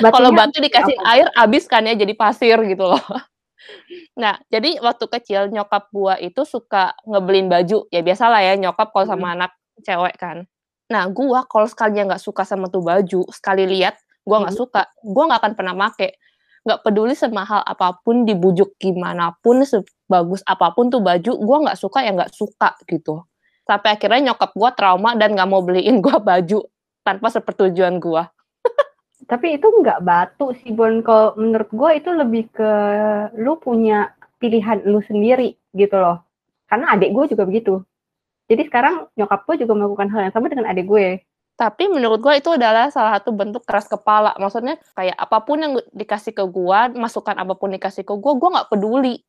Kalau 0.00 0.30
batu 0.32 0.56
dikasih 0.62 0.96
apa? 0.96 1.08
air 1.12 1.26
abis 1.36 1.68
kan 1.68 1.84
ya 1.84 1.92
jadi 1.92 2.16
pasir 2.16 2.56
gitu 2.64 2.88
loh. 2.88 3.00
Nah, 4.14 4.38
jadi 4.46 4.78
waktu 4.78 5.10
kecil 5.10 5.50
nyokap 5.50 5.90
gua 5.90 6.14
itu 6.22 6.46
suka 6.46 6.94
ngebelin 7.02 7.50
baju. 7.50 7.90
Ya 7.90 7.98
biasalah 7.98 8.38
ya 8.38 8.54
nyokap 8.54 8.94
kalau 8.94 9.10
sama 9.10 9.26
hmm. 9.26 9.36
anak 9.36 9.52
cewek 9.82 10.14
kan. 10.14 10.46
Nah, 10.86 11.10
gua 11.10 11.42
kalau 11.50 11.66
sekalinya 11.66 12.14
nggak 12.14 12.22
suka 12.22 12.46
sama 12.46 12.70
tuh 12.70 12.86
baju, 12.86 13.26
sekali 13.34 13.66
lihat 13.66 13.98
gua 14.22 14.46
nggak 14.46 14.54
hmm. 14.54 14.62
suka, 14.62 14.86
gua 15.02 15.24
nggak 15.26 15.40
akan 15.42 15.52
pernah 15.58 15.74
make 15.74 16.14
nggak 16.66 16.82
peduli 16.82 17.14
semahal 17.14 17.62
apa 17.62 17.94
pun 18.02 18.26
dibujuk 18.26 18.74
gimana 18.82 19.32
pun 19.38 19.62
sebagus 19.62 20.42
apa 20.42 20.74
pun 20.74 20.90
tuh 20.90 20.98
baju 20.98 21.32
gue 21.38 21.56
nggak 21.64 21.78
suka 21.78 22.02
ya 22.02 22.10
nggak 22.10 22.34
suka 22.34 22.74
gitu. 22.90 23.22
Sampai 23.62 23.94
akhirnya 23.94 24.34
nyokap 24.34 24.50
gue 24.54 24.70
trauma 24.74 25.14
dan 25.14 25.38
nggak 25.38 25.48
mau 25.48 25.62
beliin 25.62 26.02
gue 26.02 26.16
baju 26.18 26.66
tanpa 27.06 27.30
sepertujuan 27.30 28.02
gue 28.02 28.22
tapi 29.26 29.58
itu 29.58 29.66
nggak 29.66 30.02
batu 30.06 30.54
sih 30.62 30.70
Bon. 30.72 31.02
Kalau 31.02 31.34
menurut 31.34 31.70
gue 31.74 31.90
itu 31.98 32.10
lebih 32.14 32.44
ke 32.54 32.70
lu 33.42 33.58
punya 33.58 34.14
pilihan 34.38 34.86
lu 34.86 35.02
sendiri 35.02 35.58
gitu 35.74 35.98
loh. 35.98 36.22
Karena 36.70 36.94
adik 36.94 37.10
gue 37.12 37.34
juga 37.34 37.44
begitu. 37.44 37.82
Jadi 38.46 38.70
sekarang 38.70 39.10
nyokap 39.18 39.42
gue 39.50 39.66
juga 39.66 39.74
melakukan 39.74 40.08
hal 40.14 40.30
yang 40.30 40.34
sama 40.34 40.46
dengan 40.46 40.70
adik 40.70 40.86
gue 40.86 41.26
tapi 41.56 41.88
menurut 41.88 42.20
gue 42.20 42.36
itu 42.36 42.52
adalah 42.52 42.92
salah 42.92 43.16
satu 43.16 43.32
bentuk 43.32 43.64
keras 43.64 43.88
kepala. 43.88 44.36
Maksudnya 44.36 44.76
kayak 44.92 45.16
apa 45.16 45.40
pun 45.40 45.56
yang 45.56 45.72
dikasih 45.96 46.36
ke 46.36 46.44
gue, 46.44 46.80
masukan 47.00 47.32
apa 47.32 47.56
pun 47.56 47.72
dikasih 47.72 48.04
ke 48.04 48.12
gue, 48.12 48.32
gue 48.36 48.48
nggak 48.52 48.68
peduli. 48.68 49.24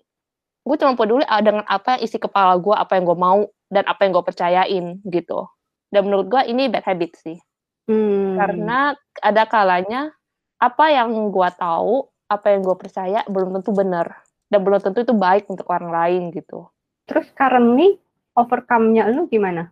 Gue 0.67 0.75
cuma 0.75 0.99
peduli 0.99 1.23
ah, 1.23 1.39
dengan 1.39 1.63
apa 1.63 1.95
yang 1.95 2.01
isi 2.03 2.19
kepala 2.19 2.59
gue, 2.59 2.75
apa 2.75 2.99
yang 2.99 3.07
gue 3.07 3.15
mau, 3.15 3.47
dan 3.71 3.87
apa 3.87 4.03
yang 4.03 4.11
gue 4.11 4.25
percayain 4.27 4.85
gitu. 5.07 5.47
Dan 5.87 6.11
menurut 6.11 6.27
gue 6.27 6.41
ini 6.51 6.67
bad 6.67 6.83
habit 6.83 7.15
sih. 7.15 7.39
Hmm. 7.87 8.35
Karena 8.35 8.91
ada 9.23 9.43
kalanya 9.47 10.11
apa 10.59 10.91
yang 10.91 11.31
gue 11.31 11.49
tahu, 11.55 12.11
apa 12.27 12.51
yang 12.51 12.59
gue 12.59 12.75
percaya 12.75 13.23
belum 13.31 13.55
tentu 13.55 13.71
benar. 13.71 14.19
Dan 14.51 14.67
belum 14.67 14.83
tentu 14.83 14.99
itu 14.99 15.15
baik 15.15 15.47
untuk 15.47 15.63
orang 15.71 15.95
lain 15.95 16.35
gitu. 16.35 16.67
Terus 17.07 17.31
currently 17.31 17.95
overcome-nya 18.35 19.07
lu 19.15 19.31
gimana? 19.31 19.71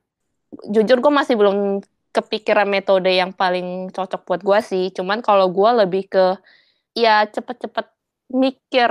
Jujur 0.72 1.04
gue 1.04 1.12
masih 1.12 1.36
belum 1.36 1.84
kepikiran 2.16 2.72
metode 2.72 3.12
yang 3.12 3.36
paling 3.36 3.92
cocok 3.92 4.22
buat 4.24 4.42
gue 4.42 4.60
sih. 4.64 4.86
Cuman 4.96 5.20
kalau 5.20 5.52
gue 5.52 5.70
lebih 5.84 6.08
ke 6.08 6.40
ya 6.96 7.28
cepet-cepet 7.28 7.92
mikir 8.32 8.90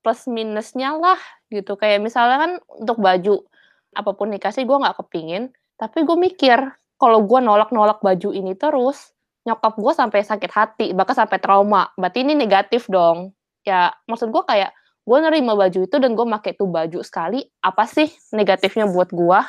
plus 0.00 0.24
minusnya 0.24 0.96
lah 0.96 1.20
gitu. 1.52 1.76
Kayak 1.76 2.00
misalnya 2.00 2.36
kan 2.40 2.52
untuk 2.80 2.98
baju 3.04 3.44
apa 3.92 4.10
pun 4.16 4.32
dikasih 4.32 4.64
gue 4.64 4.76
nggak 4.80 4.96
kepingin, 5.04 5.52
tapi 5.76 6.02
gue 6.08 6.16
mikir 6.16 6.58
kalau 6.96 7.20
gue 7.22 7.40
nolak-nolak 7.44 8.00
baju 8.00 8.32
ini 8.32 8.56
terus 8.56 9.12
nyokap 9.44 9.76
gue 9.76 9.92
sampai 9.92 10.20
sakit 10.24 10.50
hati 10.50 10.86
bahkan 10.96 11.14
sampai 11.20 11.36
trauma. 11.36 11.92
Berarti 12.00 12.24
ini 12.24 12.32
negatif 12.32 12.88
dong. 12.88 13.36
Ya 13.68 13.92
maksud 14.08 14.32
gue 14.32 14.42
kayak 14.48 14.72
gue 15.04 15.18
nerima 15.20 15.52
baju 15.52 15.84
itu 15.84 15.96
dan 16.00 16.16
gue 16.16 16.26
pakai 16.40 16.56
tuh 16.56 16.68
baju 16.68 17.04
sekali 17.04 17.44
apa 17.60 17.84
sih 17.84 18.08
negatifnya 18.32 18.88
buat 18.88 19.12
gue 19.12 19.40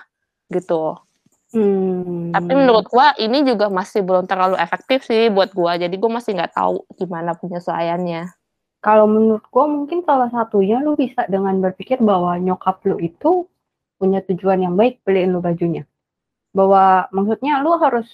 gitu 0.52 1.00
hmm. 1.56 2.36
tapi 2.36 2.52
menurut 2.52 2.86
gue 2.92 3.08
ini 3.24 3.48
juga 3.48 3.72
masih 3.72 4.04
belum 4.04 4.28
terlalu 4.28 4.60
efektif 4.60 5.08
sih 5.08 5.32
buat 5.32 5.56
gue 5.56 5.88
jadi 5.88 5.96
gue 5.96 6.12
masih 6.12 6.36
nggak 6.36 6.54
tahu 6.54 6.84
gimana 7.00 7.34
penyesuaiannya. 7.40 8.36
Kalau 8.86 9.10
menurut 9.10 9.42
gue 9.50 9.66
mungkin 9.66 10.06
salah 10.06 10.30
satunya 10.30 10.78
lu 10.78 10.94
bisa 10.94 11.26
dengan 11.26 11.58
berpikir 11.58 11.98
bahwa 12.06 12.38
nyokap 12.38 12.86
lu 12.86 13.02
itu 13.02 13.50
punya 13.98 14.22
tujuan 14.30 14.62
yang 14.62 14.78
baik 14.78 15.02
beliin 15.02 15.34
lu 15.34 15.42
bajunya. 15.42 15.90
Bahwa 16.54 17.10
maksudnya 17.10 17.66
lu 17.66 17.74
harus 17.82 18.06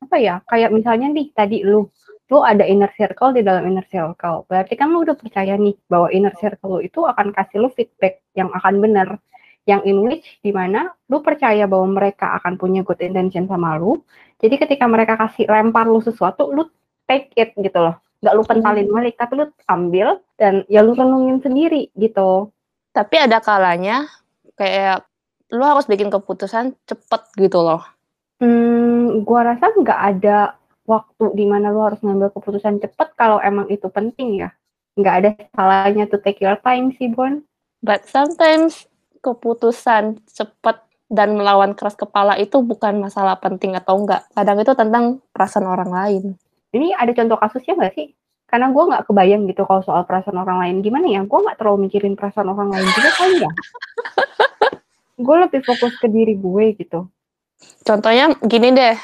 apa 0.00 0.16
ya 0.16 0.40
kayak 0.48 0.72
misalnya 0.72 1.12
nih 1.12 1.28
tadi 1.36 1.60
lu 1.60 1.92
lu 2.32 2.40
ada 2.40 2.64
inner 2.64 2.88
circle 2.96 3.36
di 3.36 3.44
dalam 3.44 3.68
inner 3.68 3.84
circle. 3.92 4.48
Berarti 4.48 4.80
kan 4.80 4.88
lu 4.88 5.04
udah 5.04 5.12
percaya 5.12 5.60
nih 5.60 5.76
bahwa 5.92 6.08
inner 6.08 6.32
circle 6.40 6.78
lu 6.78 6.80
itu 6.80 7.04
akan 7.04 7.36
kasih 7.36 7.60
lu 7.60 7.68
feedback 7.76 8.24
yang 8.32 8.48
akan 8.56 8.80
benar 8.80 9.20
yang 9.64 9.80
in 9.88 10.00
which 10.04 10.24
di 10.44 10.52
mana 10.52 10.92
lu 11.08 11.24
percaya 11.24 11.64
bahwa 11.64 12.00
mereka 12.00 12.36
akan 12.40 12.60
punya 12.60 12.84
good 12.84 13.00
intention 13.00 13.48
sama 13.48 13.80
lu 13.80 14.00
jadi 14.40 14.60
ketika 14.60 14.84
mereka 14.84 15.16
kasih 15.16 15.48
lempar 15.48 15.88
lu 15.88 16.04
sesuatu 16.04 16.52
lu 16.52 16.68
take 17.08 17.32
it 17.36 17.56
gitu 17.56 17.78
loh 17.80 17.96
nggak 18.20 18.34
lu 18.36 18.42
pentalin 18.44 18.88
hmm. 18.88 18.96
balik 18.96 19.14
tapi 19.16 19.32
lu 19.40 19.46
ambil 19.68 20.20
dan 20.36 20.64
ya 20.68 20.84
lu 20.84 20.92
renungin 20.92 21.40
sendiri 21.40 21.88
gitu 21.96 22.52
tapi 22.92 23.20
ada 23.20 23.40
kalanya 23.40 24.08
kayak 24.56 25.04
lu 25.52 25.64
harus 25.64 25.88
bikin 25.88 26.12
keputusan 26.12 26.76
cepet 26.84 27.22
gitu 27.40 27.60
loh 27.64 27.84
Hmm, 28.42 29.22
gua 29.22 29.54
rasa 29.54 29.70
nggak 29.70 30.00
ada 30.18 30.58
waktu 30.84 31.32
di 31.32 31.46
mana 31.46 31.70
lu 31.70 31.80
harus 31.86 32.02
ngambil 32.02 32.34
keputusan 32.34 32.82
cepat 32.82 33.14
kalau 33.14 33.38
emang 33.38 33.70
itu 33.70 33.86
penting 33.88 34.42
ya. 34.42 34.50
Nggak 34.98 35.14
ada 35.22 35.30
salahnya 35.54 36.04
to 36.10 36.18
take 36.18 36.42
your 36.42 36.58
time 36.60 36.90
sih, 36.98 37.08
Bon. 37.08 37.40
But 37.80 38.04
sometimes 38.04 38.84
keputusan 39.24 40.20
cepat 40.28 40.84
dan 41.08 41.36
melawan 41.36 41.72
keras 41.72 41.96
kepala 41.96 42.36
itu 42.36 42.60
bukan 42.60 43.00
masalah 43.00 43.40
penting 43.40 43.72
atau 43.76 44.00
enggak. 44.00 44.28
Kadang 44.36 44.60
itu 44.60 44.72
tentang 44.76 45.04
perasaan 45.32 45.68
orang 45.68 45.90
lain. 45.92 46.24
Ini 46.74 46.96
ada 46.96 47.12
contoh 47.14 47.38
kasusnya 47.38 47.78
nggak 47.78 47.94
sih? 47.96 48.08
Karena 48.50 48.70
gue 48.70 48.84
nggak 48.84 49.04
kebayang 49.08 49.46
gitu 49.48 49.62
kalau 49.64 49.82
soal 49.86 50.02
perasaan 50.04 50.36
orang 50.40 50.58
lain. 50.60 50.76
Gimana 50.82 51.06
ya? 51.08 51.22
Gue 51.24 51.38
nggak 51.40 51.56
terlalu 51.56 51.88
mikirin 51.88 52.18
perasaan 52.18 52.50
orang 52.50 52.68
lain 52.72 52.86
juga 52.86 53.10
kali 53.14 53.36
ya. 53.40 53.52
gue 55.26 55.36
lebih 55.46 55.60
fokus 55.62 55.94
ke 56.02 56.10
diri 56.10 56.34
gue 56.34 56.64
gitu. 56.74 57.06
Contohnya 57.86 58.34
gini 58.42 58.74
deh, 58.74 58.96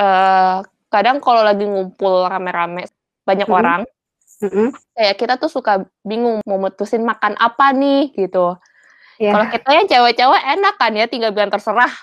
uh, 0.00 0.64
kadang 0.88 1.20
kalau 1.20 1.44
lagi 1.44 1.68
ngumpul 1.68 2.24
rame-rame 2.24 2.88
banyak 3.28 3.44
mm 3.44 3.52
-hmm. 3.52 3.60
orang, 3.60 3.80
mm 4.40 4.48
-hmm. 4.48 4.68
kayak 4.96 5.14
kita 5.20 5.34
tuh 5.36 5.52
suka 5.52 5.84
bingung 6.00 6.40
mau 6.48 6.56
mutusin 6.56 7.04
makan 7.04 7.36
apa 7.36 7.76
nih 7.76 8.16
gitu. 8.16 8.56
Yeah. 9.18 9.34
Kalau 9.34 9.46
kita 9.50 9.68
yang 9.70 9.86
cewek-cewek 9.86 10.42
enak 10.58 10.74
kan 10.74 10.92
ya 10.94 11.06
tinggal 11.06 11.30
bilang 11.30 11.52
terserah. 11.52 11.90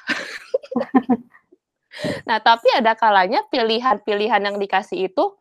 nah 2.28 2.40
tapi 2.40 2.72
ada 2.72 2.96
kalanya 2.96 3.44
pilihan-pilihan 3.52 4.42
yang 4.42 4.56
dikasih 4.56 5.12
itu 5.12 5.36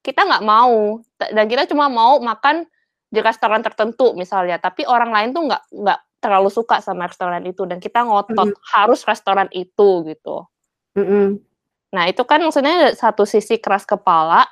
kita 0.00 0.24
nggak 0.24 0.42
mau 0.42 0.96
dan 1.20 1.44
kita 1.44 1.68
cuma 1.68 1.92
mau 1.92 2.16
makan 2.24 2.64
di 3.12 3.20
restoran 3.20 3.60
tertentu 3.60 4.16
misalnya, 4.16 4.56
tapi 4.56 4.88
orang 4.88 5.12
lain 5.12 5.28
tuh 5.36 5.42
nggak 5.50 5.62
nggak 5.76 6.00
terlalu 6.20 6.48
suka 6.48 6.80
sama 6.80 7.10
restoran 7.10 7.42
itu 7.44 7.66
dan 7.66 7.82
kita 7.82 8.06
ngotot 8.06 8.54
mm. 8.54 8.60
harus 8.72 9.04
restoran 9.04 9.48
itu 9.52 10.04
gitu. 10.08 10.46
Mm 10.96 11.04
-hmm. 11.04 11.26
Nah 11.90 12.04
itu 12.06 12.22
kan 12.22 12.38
maksudnya 12.40 12.94
satu 12.94 13.26
sisi 13.26 13.58
keras 13.58 13.82
kepala 13.82 14.46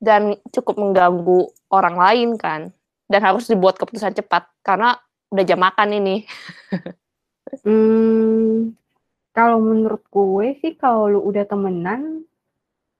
dan 0.00 0.38
cukup 0.54 0.80
mengganggu 0.80 1.52
orang 1.68 1.96
lain 1.98 2.28
kan 2.40 2.72
dan 3.10 3.20
harus 3.20 3.50
dibuat 3.50 3.76
keputusan 3.76 4.16
cepat 4.16 4.48
karena 4.64 4.96
udah 5.32 5.44
jam 5.44 5.60
makan 5.60 5.88
ini. 5.98 6.16
hmm, 7.64 8.72
kalau 9.36 9.58
menurut 9.62 10.02
gue 10.08 10.46
sih 10.60 10.72
kalau 10.74 11.06
lu 11.12 11.20
udah 11.22 11.44
temenan 11.46 12.24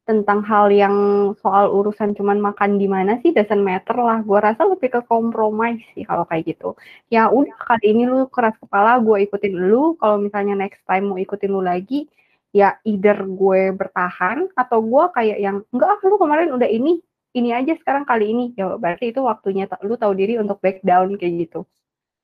tentang 0.09 0.41
hal 0.41 0.73
yang 0.73 0.97
soal 1.45 1.69
urusan 1.69 2.17
cuman 2.17 2.41
makan 2.41 2.81
di 2.81 2.89
mana 2.89 3.21
sih 3.21 3.29
doesn't 3.37 3.61
matter 3.61 3.93
lah. 4.01 4.25
Gue 4.25 4.41
rasa 4.41 4.65
lebih 4.65 4.89
ke 4.89 5.01
kompromi 5.05 5.85
sih 5.93 6.09
kalau 6.09 6.25
kayak 6.25 6.57
gitu. 6.57 6.73
Ya 7.13 7.29
udah 7.29 7.53
kali 7.61 7.93
ini 7.93 8.09
lu 8.09 8.25
keras 8.33 8.57
kepala, 8.57 8.97
gue 9.05 9.29
ikutin 9.29 9.53
lu. 9.53 10.01
Kalau 10.01 10.17
misalnya 10.17 10.57
next 10.57 10.81
time 10.89 11.13
mau 11.13 11.21
ikutin 11.21 11.53
lu 11.53 11.61
lagi, 11.61 12.09
ya 12.57 12.81
either 12.89 13.21
gue 13.21 13.77
bertahan 13.77 14.49
atau 14.57 14.81
gue 14.81 15.05
kayak 15.13 15.39
yang 15.45 15.57
enggak 15.77 16.01
lu 16.09 16.17
kemarin 16.17 16.57
udah 16.57 16.69
ini, 16.73 17.05
ini 17.37 17.53
aja 17.53 17.77
sekarang 17.77 18.09
kali 18.09 18.33
ini. 18.33 18.45
Ya 18.57 18.81
berarti 18.81 19.13
itu 19.13 19.21
waktunya 19.21 19.69
lu 19.85 20.01
tahu 20.01 20.17
diri 20.17 20.41
untuk 20.41 20.57
back 20.65 20.81
down 20.81 21.21
kayak 21.21 21.49
gitu. 21.49 21.69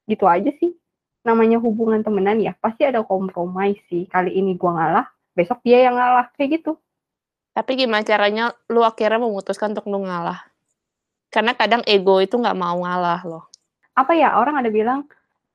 Gitu 0.04 0.24
aja 0.28 0.50
sih. 0.60 0.72
Namanya 1.24 1.56
hubungan 1.56 2.04
temenan 2.04 2.40
ya 2.40 2.52
pasti 2.60 2.84
ada 2.84 3.00
kompromi 3.00 3.80
sih. 3.88 4.04
Kali 4.08 4.36
ini 4.36 4.54
gue 4.54 4.70
ngalah, 4.70 5.08
besok 5.32 5.64
dia 5.64 5.88
yang 5.88 5.96
ngalah 5.96 6.28
kayak 6.36 6.60
gitu. 6.60 6.76
Tapi 7.54 7.78
gimana 7.78 8.02
caranya 8.02 8.50
lu 8.66 8.82
akhirnya 8.82 9.22
memutuskan 9.22 9.72
untuk 9.72 9.86
lu 9.86 10.02
ngalah? 10.02 10.42
Karena 11.30 11.54
kadang 11.54 11.86
ego 11.86 12.18
itu 12.18 12.34
nggak 12.34 12.58
mau 12.58 12.82
ngalah 12.82 13.22
loh. 13.22 13.46
Apa 13.94 14.14
ya 14.18 14.34
orang 14.34 14.58
ada 14.58 14.70
bilang 14.74 15.06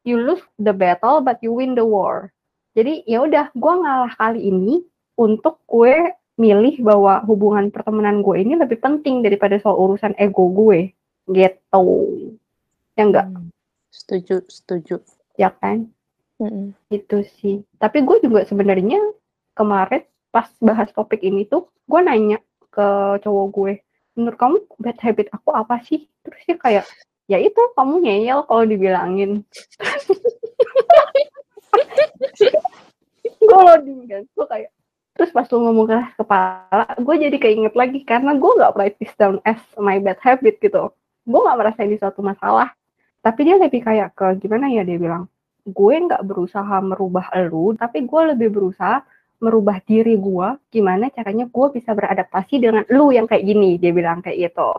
you 0.08 0.16
lose 0.16 0.44
the 0.56 0.72
battle 0.72 1.20
but 1.20 1.38
you 1.44 1.52
win 1.52 1.76
the 1.76 1.84
war. 1.84 2.32
Jadi 2.74 3.04
ya 3.04 3.28
udah 3.28 3.52
gue 3.52 3.74
ngalah 3.84 4.16
kali 4.16 4.48
ini 4.48 4.80
untuk 5.20 5.60
gue 5.68 6.16
milih 6.40 6.80
bahwa 6.80 7.20
hubungan 7.28 7.68
pertemanan 7.68 8.24
gue 8.24 8.40
ini 8.40 8.56
lebih 8.56 8.80
penting 8.80 9.20
daripada 9.20 9.60
soal 9.60 9.76
urusan 9.76 10.16
ego 10.16 10.48
gue 10.56 10.96
gitu. 11.36 11.86
Ya 12.96 13.04
enggak? 13.04 13.28
Hmm. 13.28 13.49
Setuju, 13.90 14.46
setuju. 14.50 15.02
Ya 15.36 15.54
kan? 15.54 15.90
Mm 16.40 16.74
Itu 16.94 17.26
sih. 17.42 17.66
Tapi 17.78 18.06
gue 18.06 18.18
juga 18.24 18.46
sebenarnya 18.48 19.02
kemarin 19.58 20.06
pas 20.30 20.48
bahas 20.62 20.90
topik 20.94 21.26
ini 21.26 21.44
tuh 21.50 21.68
gue 21.90 22.00
nanya 22.06 22.38
ke 22.70 23.18
cowok 23.26 23.48
gue 23.50 23.74
menurut 24.14 24.38
kamu 24.38 24.58
bad 24.78 24.98
habit 25.02 25.28
aku 25.34 25.50
apa 25.58 25.82
sih 25.82 26.06
terus 26.22 26.38
dia 26.46 26.58
kayak 26.62 26.86
ya 27.26 27.42
itu 27.42 27.58
kamu 27.74 28.06
ngeyel 28.06 28.46
kalau 28.46 28.64
dibilangin 28.64 29.42
gue 33.42 33.60
loading 33.60 34.06
kan 34.06 34.24
gue 34.30 34.46
kayak 34.48 34.70
terus 35.18 35.34
pas 35.34 35.50
lu 35.50 35.58
ngomong 35.66 35.88
keras 35.90 36.14
kepala 36.16 36.86
gue 36.96 37.16
jadi 37.18 37.38
keinget 37.42 37.74
lagi 37.74 38.00
karena 38.06 38.38
gue 38.38 38.52
gak 38.62 38.76
write 38.78 38.98
this 39.02 39.12
down 39.18 39.42
as 39.44 39.60
my 39.82 39.98
bad 39.98 40.22
habit 40.22 40.62
gitu 40.62 40.94
gue 41.26 41.40
gak 41.42 41.58
merasa 41.58 41.84
ini 41.84 41.98
suatu 41.98 42.22
masalah 42.22 42.70
tapi 43.20 43.40
dia 43.48 43.56
lebih 43.60 43.82
kayak 43.84 44.16
ke 44.16 44.28
gimana 44.42 44.72
ya 44.72 44.84
dia 44.88 44.96
bilang 44.96 45.28
gue 45.68 45.96
nggak 45.96 46.24
berusaha 46.26 46.80
merubah 46.82 47.30
elu 47.36 47.76
tapi 47.76 48.08
gue 48.08 48.22
lebih 48.36 48.50
berusaha 48.52 49.04
merubah 49.40 49.80
diri 49.88 50.20
gue, 50.20 50.48
gimana 50.70 51.08
caranya 51.16 51.48
gue 51.48 51.68
bisa 51.72 51.96
beradaptasi 51.96 52.60
dengan 52.60 52.84
lu 52.92 53.16
yang 53.16 53.26
kayak 53.26 53.48
gini, 53.48 53.80
dia 53.80 53.96
bilang 53.96 54.20
kayak 54.20 54.52
gitu. 54.52 54.72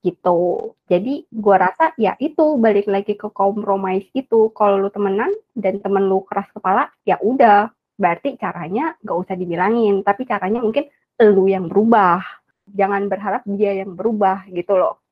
Gitu. 0.00 0.40
Jadi 0.88 1.28
gue 1.28 1.56
rasa 1.56 1.92
ya 2.00 2.16
itu 2.16 2.56
balik 2.56 2.88
lagi 2.88 3.14
ke 3.20 3.28
kompromis 3.28 4.08
itu. 4.16 4.48
Kalau 4.56 4.80
lu 4.80 4.88
temenan 4.88 5.28
dan 5.52 5.84
temen 5.84 6.08
lu 6.08 6.24
keras 6.24 6.48
kepala, 6.56 6.88
ya 7.04 7.20
udah. 7.20 7.68
Berarti 7.98 8.38
caranya 8.38 8.96
gak 9.04 9.18
usah 9.26 9.34
dibilangin, 9.36 10.06
tapi 10.06 10.24
caranya 10.24 10.64
mungkin 10.64 10.88
lu 11.20 11.44
yang 11.50 11.68
berubah. 11.68 12.22
Jangan 12.68 13.10
berharap 13.12 13.42
dia 13.44 13.84
yang 13.84 13.92
berubah 13.92 14.48
gitu 14.48 14.78
loh. 14.78 15.04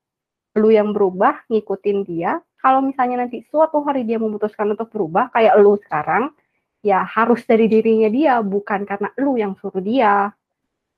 Lu 0.56 0.73
yang 0.73 0.97
berubah, 0.97 1.45
ngikutin 1.52 1.99
dia. 2.09 2.40
Kalau 2.66 2.82
misalnya 2.82 3.23
nanti 3.23 3.46
suatu 3.46 3.78
hari 3.87 4.02
dia 4.02 4.18
memutuskan 4.18 4.66
untuk 4.75 4.90
berubah, 4.90 5.30
kayak 5.30 5.54
lu 5.62 5.78
sekarang, 5.87 6.35
ya 6.82 7.06
harus 7.06 7.46
dari 7.46 7.70
dirinya 7.70 8.11
dia 8.11 8.42
bukan 8.42 8.82
karena 8.82 9.06
lu 9.23 9.38
yang 9.38 9.54
suruh 9.62 9.78
dia. 9.78 10.35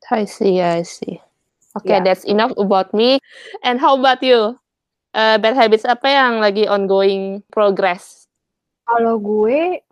I 0.08 0.24
see, 0.24 0.64
I 0.64 0.80
see. 0.80 1.20
Okay, 1.76 2.00
yeah. 2.00 2.08
that's 2.08 2.24
enough 2.24 2.56
about 2.56 2.96
me. 2.96 3.20
And 3.60 3.76
how 3.76 3.92
about 4.00 4.24
you? 4.24 4.56
Uh, 5.12 5.36
bad 5.36 5.60
habits 5.60 5.84
apa 5.84 6.08
yang 6.08 6.40
lagi 6.40 6.64
ongoing 6.64 7.44
progress? 7.52 8.24
Kalau 8.88 9.20
gue, 9.20 9.84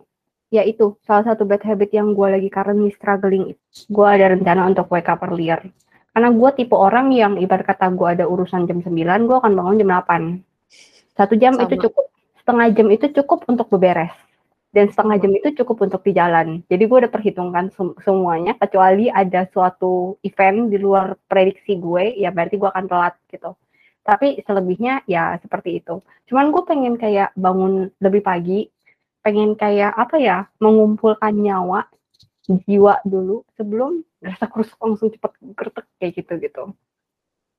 ya 0.49 0.64
itu 0.64 0.97
salah 1.04 1.28
satu 1.28 1.45
bad 1.45 1.61
habit 1.61 1.92
yang 1.92 2.16
gue 2.16 2.40
lagi 2.40 2.49
currently 2.49 2.88
struggling. 2.97 3.52
Gue 3.92 4.09
ada 4.09 4.33
rencana 4.33 4.64
untuk 4.64 4.88
wake 4.88 5.12
up 5.12 5.21
earlier. 5.28 5.61
Karena 6.16 6.33
gue 6.33 6.50
tipe 6.56 6.73
orang 6.73 7.12
yang 7.12 7.37
ibarat 7.37 7.68
kata 7.68 7.92
gue 7.92 8.09
ada 8.16 8.25
urusan 8.25 8.64
jam 8.64 8.80
9, 8.80 9.28
gue 9.28 9.37
akan 9.37 9.52
bangun 9.52 9.85
jam 9.85 9.92
8. 9.92 10.56
Satu 11.17 11.35
jam 11.41 11.57
Sama. 11.57 11.65
itu 11.67 11.89
cukup. 11.89 12.07
Setengah 12.37 12.69
jam 12.79 12.89
itu 12.95 13.07
cukup 13.11 13.43
untuk 13.51 13.67
beberes 13.75 14.15
dan 14.77 14.93
setengah 14.93 15.17
jam 15.17 15.33
itu 15.33 15.49
cukup 15.63 15.89
untuk 15.89 16.05
di 16.05 16.13
jalan. 16.13 16.61
Jadi 16.69 16.85
gue 16.85 16.99
udah 17.01 17.09
perhitungkan 17.09 17.73
sem 17.73 17.97
semuanya, 18.05 18.53
kecuali 18.61 19.09
ada 19.09 19.49
suatu 19.49 20.21
event 20.21 20.69
di 20.69 20.77
luar 20.77 21.17
prediksi 21.25 21.81
gue, 21.81 22.13
ya 22.21 22.29
berarti 22.29 22.61
gue 22.61 22.69
akan 22.69 22.85
telat 22.85 23.17
gitu. 23.33 23.57
Tapi 24.05 24.45
selebihnya 24.45 25.01
ya 25.09 25.41
seperti 25.41 25.81
itu. 25.81 26.05
Cuman 26.29 26.53
gue 26.53 26.63
pengen 26.69 26.95
kayak 27.01 27.33
bangun 27.41 27.89
lebih 28.05 28.21
pagi, 28.21 28.69
pengen 29.25 29.57
kayak 29.57 29.97
apa 29.97 30.21
ya, 30.21 30.45
mengumpulkan 30.61 31.33
nyawa, 31.33 31.89
jiwa 32.47 33.01
dulu 33.09 33.49
sebelum 33.57 34.05
rasa 34.21 34.45
kurus 34.53 34.71
langsung 34.77 35.09
cepet 35.09 35.33
gertek 35.57 35.87
kayak 35.97 36.13
gitu 36.21 36.33
gitu. 36.37 36.65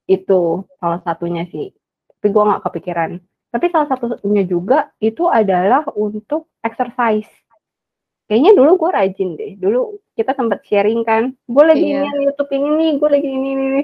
Itu 0.06 0.70
salah 0.78 1.02
satunya 1.02 1.50
sih. 1.50 1.74
Tapi 2.14 2.28
gue 2.30 2.44
nggak 2.46 2.62
kepikiran 2.62 3.18
tapi 3.58 3.74
salah 3.74 3.90
satunya 3.90 4.46
juga 4.46 4.94
itu 5.02 5.26
adalah 5.26 5.82
untuk 5.98 6.46
exercise. 6.62 7.26
Kayaknya 8.30 8.54
dulu 8.54 8.86
gue 8.86 8.90
rajin 8.94 9.30
deh. 9.34 9.58
Dulu 9.58 9.98
kita 10.14 10.38
sempat 10.38 10.62
sharing 10.62 11.02
kan, 11.02 11.34
gue 11.34 11.64
lagi 11.66 11.90
iya. 11.90 12.06
ini 12.06 12.30
YouTube 12.30 12.54
ini 12.54 12.70
nih, 12.70 12.92
gue 13.02 13.10
lagi 13.10 13.30
ini 13.34 13.50
ini. 13.58 13.84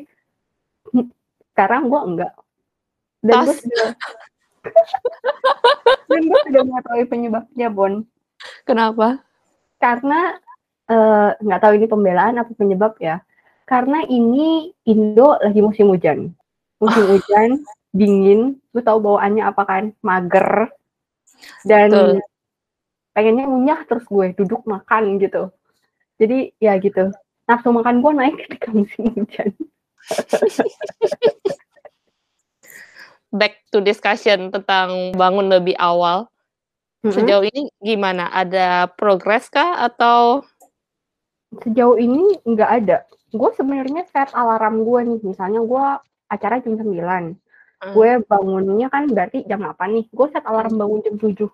Sekarang 1.49 1.89
gue 1.89 2.01
enggak. 2.05 2.33
Dan 3.25 3.49
gue 3.49 3.55
sudah 3.57 3.89
dan 6.13 6.21
gue 6.21 6.41
sudah 6.53 6.63
mengetahui 6.69 7.05
penyebabnya 7.09 7.67
Bon. 7.73 8.05
Kenapa? 8.69 9.25
Karena 9.81 10.37
uh, 10.85 11.33
nggak 11.41 11.61
tahu 11.65 11.73
ini 11.81 11.89
pembelaan 11.89 12.37
apa 12.37 12.53
penyebab 12.53 12.93
ya. 13.01 13.25
Karena 13.65 14.05
ini 14.05 14.69
Indo 14.85 15.33
lagi 15.41 15.65
musim 15.65 15.89
hujan. 15.89 16.29
Musim 16.77 17.09
hujan 17.17 17.65
dingin, 17.93 18.57
lu 18.73 18.81
tahu 18.81 18.99
bawaannya 18.99 19.45
apa 19.45 19.63
kan? 19.63 19.83
Mager. 20.01 20.73
Dan 21.61 21.93
Betul. 21.93 22.19
pengennya 23.13 23.45
ngunyah 23.45 23.85
terus 23.85 24.03
gue 24.09 24.33
duduk 24.33 24.65
makan 24.65 25.21
gitu. 25.21 25.53
Jadi 26.17 26.57
ya 26.57 26.75
gitu. 26.81 27.13
Nafsu 27.45 27.69
makan 27.69 28.01
gue 28.01 28.11
naik 28.17 28.35
ketika 28.49 28.73
musim 28.73 29.13
hujan. 29.13 29.53
Back 33.33 33.65
to 33.73 33.81
discussion 33.81 34.49
tentang 34.53 35.13
bangun 35.17 35.49
lebih 35.49 35.77
awal. 35.77 36.29
Mm-hmm. 37.01 37.13
Sejauh 37.13 37.45
ini 37.45 37.61
gimana? 37.81 38.29
Ada 38.29 38.89
progres 38.93 39.49
kah 39.49 39.85
atau 39.85 40.45
sejauh 41.61 41.97
ini 42.01 42.41
nggak 42.45 42.71
ada. 42.81 43.05
Gue 43.33 43.49
sebenarnya 43.57 44.05
set 44.09 44.29
alarm 44.33 44.85
gue 44.85 44.99
nih, 45.09 45.19
misalnya 45.25 45.61
gue 45.65 45.85
acara 46.29 46.61
jam 46.61 46.77
9 46.77 47.42
gue 47.91 48.11
bangunnya 48.23 48.87
kan 48.87 49.11
berarti 49.11 49.43
jam 49.43 49.59
8 49.59 49.75
nih. 49.91 50.05
Gue 50.15 50.27
set 50.31 50.47
alarm 50.47 50.79
bangun 50.79 51.03
jam 51.03 51.15
7 51.19 51.49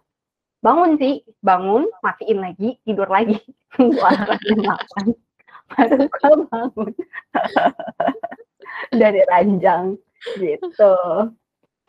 bangun 0.61 0.91
sih. 1.01 1.25
Bangun 1.41 1.89
matiin 2.05 2.39
lagi 2.43 2.77
tidur 2.85 3.09
lagi. 3.09 3.41
Gue 3.79 4.05
alarm 4.05 4.37
jam 4.37 4.59
8 4.61 5.17
baru 5.69 5.97
gue 6.09 6.33
bangun. 6.49 6.91
Dari 9.01 9.21
ranjang. 9.29 9.97
Gitu. 10.37 10.93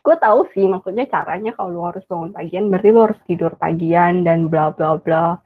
Gue 0.01 0.15
tahu 0.17 0.49
sih 0.53 0.65
maksudnya 0.65 1.05
caranya 1.05 1.53
kalau 1.53 1.69
lu 1.77 1.81
harus 1.85 2.05
bangun 2.09 2.33
pagian 2.33 2.73
berarti 2.73 2.89
lu 2.89 3.01
harus 3.05 3.21
tidur 3.29 3.53
pagian 3.57 4.25
dan 4.25 4.49
bla 4.49 4.73
bla 4.73 4.97
bla. 4.97 5.37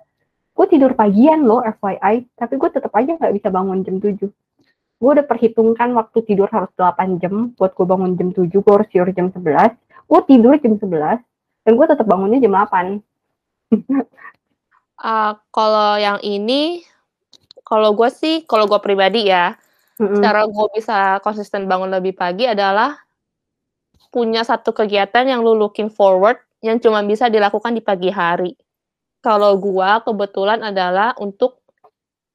Gue 0.55 0.65
tidur 0.71 0.95
pagian 0.95 1.43
loh 1.43 1.59
FYI 1.63 2.27
tapi 2.39 2.55
gue 2.55 2.69
tetap 2.71 2.91
aja 2.95 3.19
nggak 3.19 3.35
bisa 3.35 3.51
bangun 3.51 3.83
jam 3.83 3.99
7 3.99 4.31
gue 5.05 5.21
udah 5.21 5.27
perhitungkan 5.29 5.93
waktu 5.93 6.25
tidur 6.25 6.49
harus 6.49 6.73
8 6.73 7.21
jam 7.21 7.53
buat 7.53 7.77
gue 7.77 7.85
bangun 7.85 8.17
jam 8.17 8.33
7 8.33 8.49
gue 8.49 8.73
harus 8.73 8.89
tidur 8.89 9.05
jam 9.13 9.29
11 9.29 9.77
gue 10.09 10.19
tidur 10.25 10.57
jam 10.57 10.73
11 10.81 11.21
dan 11.61 11.71
gue 11.77 11.85
tetap 11.85 12.09
bangunnya 12.09 12.41
jam 12.41 12.57
8 12.57 12.57
uh, 12.57 12.65
ah, 15.05 15.31
kalau 15.53 16.01
yang 16.01 16.17
ini 16.25 16.81
kalau 17.61 17.93
gue 17.93 18.09
sih 18.09 18.49
kalau 18.49 18.65
gue 18.65 18.81
pribadi 18.81 19.29
ya 19.29 19.53
mm-hmm. 20.01 20.25
cara 20.25 20.49
gue 20.49 20.65
bisa 20.73 21.21
konsisten 21.21 21.69
bangun 21.69 21.93
lebih 21.93 22.17
pagi 22.17 22.49
adalah 22.49 22.97
punya 24.09 24.41
satu 24.41 24.73
kegiatan 24.73 25.29
yang 25.29 25.45
lu 25.45 25.53
looking 25.53 25.93
forward 25.93 26.41
yang 26.65 26.81
cuma 26.81 27.05
bisa 27.05 27.29
dilakukan 27.29 27.77
di 27.77 27.83
pagi 27.83 28.09
hari. 28.09 28.57
Kalau 29.21 29.59
gue 29.59 29.91
kebetulan 30.07 30.65
adalah 30.65 31.13
untuk 31.21 31.61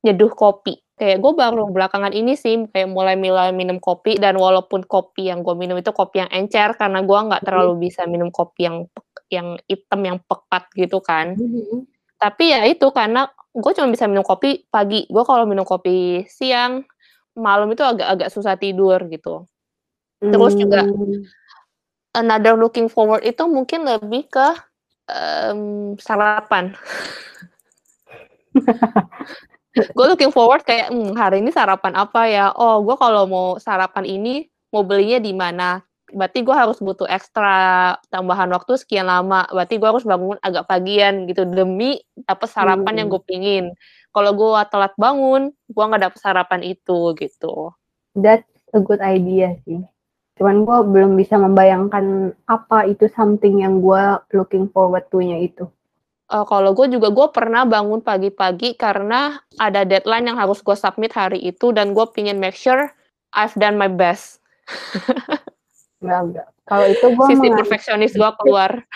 nyeduh 0.07 0.31
kopi 0.31 0.77
kayak 1.01 1.25
gue 1.25 1.33
baru 1.33 1.73
belakangan 1.73 2.13
ini 2.13 2.37
sih 2.37 2.69
kayak 2.69 2.93
mulai 2.93 3.17
mulai 3.17 3.57
minum 3.57 3.81
kopi 3.81 4.21
dan 4.21 4.37
walaupun 4.37 4.85
kopi 4.85 5.33
yang 5.33 5.41
gue 5.41 5.57
minum 5.57 5.81
itu 5.81 5.97
kopi 5.97 6.21
yang 6.21 6.29
encer 6.29 6.77
karena 6.77 7.01
gue 7.01 7.19
nggak 7.25 7.41
terlalu 7.41 7.73
mm-hmm. 7.73 7.87
bisa 7.89 8.05
minum 8.05 8.29
kopi 8.29 8.69
yang 8.69 8.85
yang 9.33 9.57
hitam 9.65 10.01
yang 10.05 10.21
pekat 10.29 10.69
gitu 10.77 11.01
kan 11.01 11.41
mm-hmm. 11.41 11.89
tapi 12.21 12.53
ya 12.53 12.69
itu 12.69 12.85
karena 12.93 13.33
gue 13.33 13.73
cuma 13.73 13.89
bisa 13.89 14.05
minum 14.13 14.21
kopi 14.21 14.69
pagi 14.69 15.09
gue 15.09 15.25
kalau 15.25 15.49
minum 15.49 15.65
kopi 15.65 16.29
siang 16.29 16.85
malam 17.33 17.73
itu 17.73 17.81
agak-agak 17.81 18.29
susah 18.29 18.61
tidur 18.61 19.01
gitu 19.09 19.49
terus 20.21 20.53
juga 20.53 20.85
mm. 20.85 21.25
another 22.13 22.61
looking 22.61 22.93
forward 22.93 23.25
itu 23.25 23.41
mungkin 23.49 23.89
lebih 23.89 24.29
ke 24.29 24.49
um, 25.09 25.97
sarapan 25.97 26.77
gue 29.75 30.07
looking 30.07 30.35
forward 30.35 30.67
kayak 30.67 30.91
hmm, 30.91 31.15
hari 31.15 31.39
ini 31.39 31.55
sarapan 31.55 31.95
apa 31.95 32.27
ya? 32.27 32.51
Oh 32.59 32.83
gue 32.83 32.97
kalau 32.99 33.25
mau 33.31 33.49
sarapan 33.63 34.03
ini 34.07 34.51
mau 34.75 34.83
belinya 34.83 35.23
di 35.23 35.31
mana? 35.31 35.83
Berarti 36.11 36.43
gue 36.43 36.51
harus 36.51 36.83
butuh 36.83 37.07
ekstra 37.07 37.95
tambahan 38.11 38.51
waktu 38.51 38.75
sekian 38.75 39.07
lama. 39.07 39.47
Berarti 39.55 39.79
gue 39.79 39.89
harus 39.89 40.03
bangun 40.03 40.39
agak 40.43 40.67
pagian 40.67 41.31
gitu 41.31 41.47
demi 41.47 42.03
dapet 42.27 42.51
sarapan 42.51 42.91
hmm. 42.91 42.99
yang 42.99 43.09
gue 43.15 43.23
pingin. 43.23 43.65
Kalau 44.11 44.35
gue 44.35 44.61
telat 44.75 44.95
bangun 44.99 45.55
gue 45.55 45.85
nggak 45.87 46.03
dapet 46.11 46.19
sarapan 46.19 46.61
itu 46.67 47.15
gitu. 47.15 47.71
That's 48.19 48.51
a 48.75 48.83
good 48.83 48.99
idea 48.99 49.55
sih. 49.63 49.87
Cuman 50.35 50.67
gue 50.67 50.79
belum 50.91 51.15
bisa 51.15 51.39
membayangkan 51.39 52.35
apa 52.51 52.91
itu 52.91 53.07
something 53.15 53.63
yang 53.63 53.79
gue 53.79 54.03
looking 54.35 54.67
forward 54.75 55.07
to-nya 55.15 55.39
itu 55.39 55.71
Uh, 56.31 56.47
kalau 56.47 56.71
gue 56.79 56.87
juga 56.95 57.11
gue 57.11 57.27
pernah 57.35 57.67
bangun 57.67 57.99
pagi-pagi 57.99 58.79
karena 58.79 59.43
ada 59.59 59.83
deadline 59.83 60.31
yang 60.31 60.39
harus 60.39 60.63
gue 60.63 60.79
submit 60.79 61.11
hari 61.11 61.43
itu 61.43 61.75
dan 61.75 61.91
gue 61.91 62.07
pingin 62.15 62.39
make 62.39 62.55
sure 62.55 62.87
I've 63.35 63.55
done 63.59 63.75
my 63.75 63.91
best. 63.91 64.39
enggak, 66.01 66.21
enggak. 66.31 66.49
Kalau 66.71 66.87
itu 66.87 67.07
gue 67.19 67.27
Sisi 67.35 67.49
perfeksionis 67.51 68.15
gue 68.15 68.31
keluar. 68.39 68.71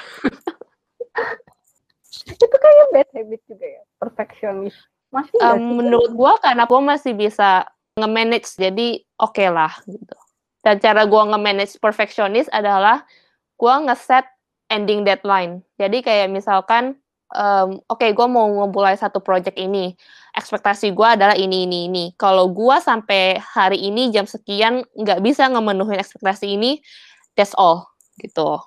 itu 2.39 2.57
kayak 2.57 2.87
bad 2.95 3.09
habit 3.11 3.41
juga 3.51 3.67
ya, 3.67 3.83
perfeksionis. 3.99 4.79
Masih 5.11 5.39
um, 5.43 5.83
menurut 5.83 6.15
gue 6.15 6.33
karena 6.39 6.65
gue 6.71 6.81
masih 6.87 7.13
bisa 7.19 7.67
nge-manage, 7.99 8.55
jadi 8.59 9.03
oke 9.19 9.35
okay 9.35 9.51
lah 9.51 9.75
gitu. 9.91 10.17
Dan 10.63 10.79
cara 10.79 11.03
gue 11.03 11.23
nge-manage 11.35 11.83
perfeksionis 11.83 12.47
adalah 12.55 13.03
gue 13.59 13.75
nge-set 13.91 14.27
ending 14.71 15.03
deadline. 15.03 15.61
Jadi 15.79 16.03
kayak 16.03 16.31
misalkan 16.33 16.99
um, 17.35 17.83
oke 17.91 18.01
okay, 18.01 18.11
gue 18.15 18.27
mau 18.31 18.47
memulai 18.65 18.95
satu 18.95 19.19
project 19.19 19.59
ini. 19.59 19.93
Ekspektasi 20.35 20.91
gue 20.95 21.09
adalah 21.09 21.37
ini 21.39 21.67
ini 21.67 21.91
ini. 21.91 22.05
Kalau 22.15 22.51
gue 22.51 22.77
sampai 22.83 23.39
hari 23.39 23.83
ini 23.83 24.11
jam 24.11 24.27
sekian 24.27 24.83
nggak 24.95 25.21
bisa 25.23 25.47
ngemenuhin 25.51 26.01
ekspektasi 26.01 26.55
ini 26.55 26.79
that's 27.39 27.55
all 27.59 27.91
gitu. 28.19 28.59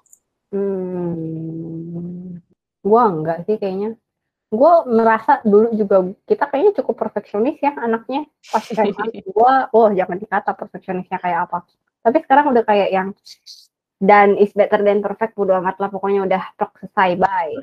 Hmm, 0.52 2.40
gue 2.84 3.04
enggak 3.04 3.44
sih 3.48 3.56
kayaknya. 3.60 3.96
Gue 4.48 4.74
merasa 4.88 5.44
dulu 5.44 5.76
juga 5.76 6.08
kita 6.24 6.48
kayaknya 6.48 6.72
cukup 6.84 6.96
perfeksionis 7.08 7.60
ya 7.60 7.76
anaknya. 7.76 8.28
Pas 8.48 8.64
SMA 8.72 9.24
gue 9.28 9.54
oh 9.76 9.90
jangan 9.92 10.18
dikata 10.20 10.52
perfeksionisnya 10.56 11.20
kayak 11.20 11.52
apa. 11.52 11.68
Tapi 12.04 12.24
sekarang 12.24 12.56
udah 12.56 12.64
kayak 12.64 12.90
yang 12.96 13.12
dan 14.00 14.38
is 14.38 14.54
better 14.54 14.80
than 14.86 15.02
perfect 15.02 15.34
udah 15.36 15.58
amat 15.58 15.82
lah 15.82 15.90
pokoknya 15.90 16.30
udah 16.30 16.44
selesai 16.54 17.18
bye 17.18 17.58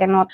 cannot. 0.00 0.28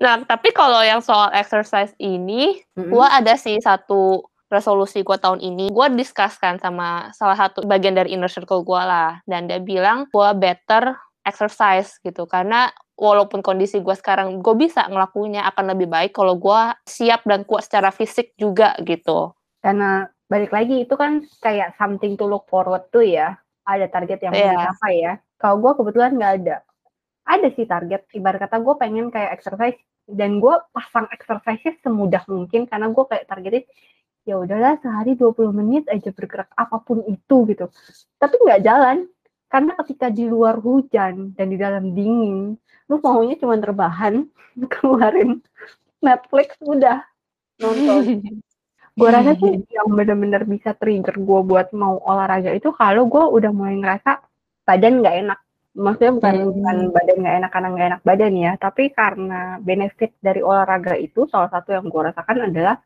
Nah, 0.00 0.24
tapi 0.24 0.56
kalau 0.56 0.80
yang 0.80 1.04
soal 1.04 1.28
exercise 1.36 1.92
ini, 2.00 2.56
mm-hmm. 2.72 2.88
gue 2.88 3.06
ada 3.06 3.36
sih 3.36 3.60
satu 3.60 4.24
resolusi 4.48 5.04
gue 5.04 5.16
tahun 5.20 5.44
ini. 5.44 5.68
Gue 5.68 5.92
diskuskan 5.92 6.56
sama 6.56 7.12
salah 7.12 7.36
satu 7.36 7.62
bagian 7.68 7.92
dari 7.92 8.16
inner 8.16 8.32
circle 8.32 8.64
gue 8.64 8.80
lah. 8.80 9.20
Dan 9.28 9.46
dia 9.46 9.60
bilang, 9.60 10.08
gue 10.08 10.28
better 10.40 10.96
exercise 11.28 12.00
gitu. 12.00 12.24
Karena 12.24 12.72
walaupun 12.96 13.44
kondisi 13.44 13.84
gue 13.84 13.92
sekarang, 13.92 14.40
gue 14.40 14.54
bisa 14.56 14.88
ngelakuinnya 14.88 15.44
akan 15.52 15.76
lebih 15.76 15.92
baik 15.92 16.16
kalau 16.16 16.40
gue 16.40 16.60
siap 16.88 17.20
dan 17.28 17.44
kuat 17.44 17.68
secara 17.68 17.92
fisik 17.92 18.32
juga 18.40 18.72
gitu. 18.80 19.36
Karena 19.60 20.08
balik 20.32 20.56
lagi, 20.56 20.88
itu 20.88 20.96
kan 20.96 21.28
kayak 21.44 21.76
something 21.76 22.16
to 22.16 22.24
look 22.24 22.48
forward 22.48 22.88
to 22.88 23.04
ya. 23.04 23.36
Ada 23.68 23.92
target 23.92 24.24
yang 24.24 24.32
yeah. 24.32 24.56
dicapai 24.56 24.94
ya. 24.96 25.12
Kalau 25.36 25.60
gue 25.60 25.72
kebetulan 25.76 26.16
nggak 26.16 26.34
ada 26.40 26.56
ada 27.30 27.48
sih 27.54 27.66
target. 27.70 28.10
Ibarat 28.10 28.50
kata 28.50 28.58
gue 28.58 28.74
pengen 28.74 29.14
kayak 29.14 29.38
exercise. 29.38 29.78
Dan 30.10 30.42
gue 30.42 30.54
pasang 30.74 31.06
exercise 31.14 31.78
semudah 31.86 32.26
mungkin. 32.26 32.66
Karena 32.66 32.90
gue 32.90 33.04
kayak 33.06 33.30
targetin 33.30 33.64
ya 34.28 34.36
udahlah 34.36 34.76
sehari 34.84 35.16
20 35.16 35.50
menit 35.50 35.84
aja 35.88 36.12
bergerak 36.12 36.50
apa 36.54 36.76
pun 36.82 37.06
itu 37.08 37.36
gitu. 37.48 37.70
Tapi 38.18 38.34
nggak 38.36 38.62
jalan. 38.66 39.06
Karena 39.50 39.74
ketika 39.82 40.06
di 40.14 40.30
luar 40.30 40.62
hujan 40.62 41.34
dan 41.34 41.46
di 41.50 41.58
dalam 41.58 41.90
dingin, 41.90 42.54
lu 42.86 42.96
maunya 43.02 43.34
cuma 43.34 43.58
terbahan, 43.58 44.30
keluarin 44.72 45.42
Netflix 45.98 46.54
udah 46.62 47.02
nonton. 47.58 48.30
gue 48.90 49.08
rasa 49.08 49.38
tuh 49.38 49.54
yang 49.76 49.90
bener-bener 49.90 50.42
bisa 50.46 50.74
trigger 50.74 51.14
gue 51.18 51.40
buat 51.46 51.70
mau 51.74 51.98
olahraga 52.02 52.50
itu 52.54 52.74
kalau 52.74 53.06
gue 53.06 53.22
udah 53.22 53.50
mulai 53.54 53.78
ngerasa 53.78 54.22
badan 54.62 55.02
nggak 55.02 55.16
enak. 55.26 55.38
Maksudnya 55.70 56.12
bukan 56.18 56.34
Hmm. 56.34 56.50
bukan 56.50 56.76
badan 56.90 57.16
nggak 57.22 57.36
enak 57.38 57.50
karena 57.54 57.68
nggak 57.70 57.88
enak 57.94 58.02
badan 58.02 58.34
ya, 58.34 58.52
tapi 58.58 58.82
karena 58.90 59.40
benefit 59.62 60.10
dari 60.18 60.42
olahraga 60.42 60.98
itu 60.98 61.30
salah 61.30 61.46
satu 61.46 61.70
yang 61.70 61.86
gue 61.86 62.02
rasakan 62.10 62.50
adalah 62.50 62.76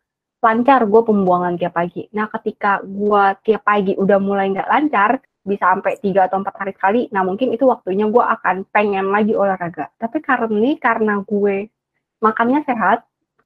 lancar 0.44 0.84
gue 0.84 1.02
pembuangan 1.08 1.56
tiap 1.56 1.72
pagi. 1.80 2.04
Nah 2.12 2.28
ketika 2.28 2.84
gue 2.84 3.24
tiap 3.48 3.64
pagi 3.64 3.96
udah 3.96 4.18
mulai 4.20 4.52
nggak 4.52 4.68
lancar, 4.68 5.16
bisa 5.44 5.64
sampai 5.72 5.96
tiga 6.04 6.28
atau 6.28 6.40
empat 6.44 6.56
hari 6.60 6.72
sekali, 6.76 7.00
nah 7.12 7.24
mungkin 7.24 7.52
itu 7.56 7.64
waktunya 7.68 8.04
gue 8.08 8.20
akan 8.20 8.68
pengen 8.68 9.08
lagi 9.08 9.32
olahraga. 9.32 9.88
Tapi 9.96 10.20
karena 10.20 10.48
ini 10.52 10.76
karena 10.76 11.20
gue 11.24 11.68
makannya 12.20 12.60
sehat, 12.68 13.04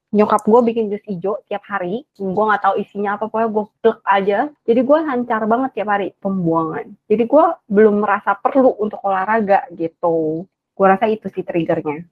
nyokap 0.09 0.41
gue 0.41 0.61
bikin 0.73 0.89
jus 0.89 1.03
hijau 1.05 1.37
tiap 1.45 1.61
hari, 1.69 2.01
gue 2.17 2.43
nggak 2.43 2.63
tahu 2.65 2.81
isinya 2.81 3.15
apa, 3.17 3.29
pokoknya 3.29 3.49
gue 3.53 3.65
plek 3.85 3.99
aja. 4.09 4.39
Jadi 4.65 4.81
gue 4.81 4.97
lancar 5.05 5.41
banget 5.45 5.69
tiap 5.77 5.89
hari 5.93 6.07
pembuangan. 6.17 6.89
Jadi 7.05 7.23
gue 7.29 7.45
belum 7.69 8.01
merasa 8.01 8.33
perlu 8.33 8.73
untuk 8.81 8.97
olahraga 9.05 9.69
gitu. 9.77 10.49
Gue 10.49 10.85
rasa 10.89 11.05
itu 11.05 11.29
sih 11.29 11.45
triggernya. 11.45 12.09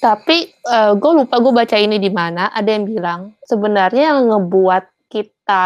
Tapi 0.00 0.54
gue 0.96 1.12
lupa 1.12 1.36
gue 1.42 1.52
baca 1.52 1.76
ini 1.76 2.00
di 2.00 2.08
mana 2.08 2.48
ada 2.54 2.70
yang 2.72 2.88
bilang 2.88 3.20
sebenarnya 3.44 4.14
yang 4.16 4.30
ngebuat 4.32 5.10
kita 5.12 5.64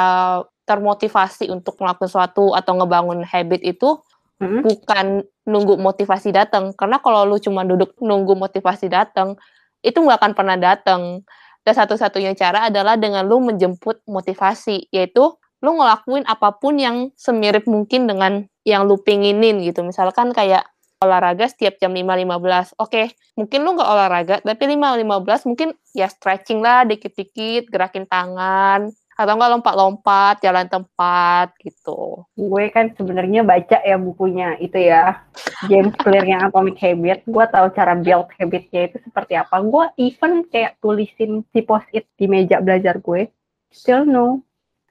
termotivasi 0.64 1.52
untuk 1.52 1.76
melakukan 1.76 2.08
sesuatu 2.08 2.56
atau 2.56 2.72
ngebangun 2.80 3.20
habit 3.22 3.60
itu 3.62 4.00
Hmm? 4.34 4.66
bukan 4.66 5.22
nunggu 5.46 5.78
motivasi 5.78 6.34
datang 6.34 6.74
karena 6.74 6.98
kalau 6.98 7.22
lu 7.22 7.38
cuma 7.38 7.62
duduk 7.62 7.94
nunggu 8.02 8.34
motivasi 8.34 8.90
datang 8.90 9.38
itu 9.84 10.00
nggak 10.00 10.18
akan 10.18 10.32
pernah 10.32 10.56
datang 10.56 11.20
dan 11.64 11.74
satu-satunya 11.76 12.32
cara 12.32 12.72
adalah 12.72 12.96
dengan 12.96 13.28
lu 13.28 13.44
menjemput 13.44 14.00
motivasi 14.08 14.88
yaitu 14.88 15.36
lu 15.64 15.70
ngelakuin 15.80 16.24
apa 16.28 16.56
pun 16.56 16.76
yang 16.76 17.12
semirip 17.16 17.64
mungkin 17.68 18.04
dengan 18.08 18.44
yang 18.68 18.84
lu 18.84 19.00
pinginin 19.00 19.64
gitu. 19.64 19.80
Misalkan 19.80 20.32
kayak 20.32 20.64
olahraga 21.04 21.44
setiap 21.44 21.76
jam 21.76 21.92
5.15 21.92 22.80
oke 22.80 23.02
mungkin 23.36 23.58
lu 23.60 23.76
nggak 23.76 23.90
olahraga 23.92 24.36
tapi 24.40 24.64
5.15 24.72 25.48
mungkin 25.52 25.68
ya 25.92 26.08
stretching 26.08 26.64
lah 26.64 26.88
dikit-dikit 26.88 27.68
gerakin 27.68 28.08
tangan 28.08 28.88
atau 29.14 29.32
enggak 29.38 29.52
lompat-lompat 29.58 30.34
jalan 30.42 30.66
tempat 30.66 31.54
gitu. 31.62 32.26
Gue 32.34 32.70
kan 32.74 32.90
sebenarnya 32.98 33.46
baca 33.46 33.78
ya 33.80 33.96
bukunya 33.98 34.58
itu 34.58 34.78
ya. 34.78 35.22
James 35.70 35.94
Clear 36.02 36.26
yang 36.26 36.50
Atomic 36.50 36.76
Habit. 36.82 37.22
Gue 37.24 37.44
tahu 37.46 37.66
cara 37.74 37.94
build 37.94 38.28
habitnya 38.36 38.90
itu 38.90 38.98
seperti 39.06 39.38
apa. 39.38 39.62
Gue 39.62 39.86
even 39.96 40.42
kayak 40.50 40.78
tulisin 40.82 41.46
si 41.54 41.62
post 41.62 41.86
it 41.94 42.06
di 42.18 42.26
meja 42.26 42.58
belajar 42.58 42.98
gue. 42.98 43.30
Still 43.70 44.06
no. 44.06 44.42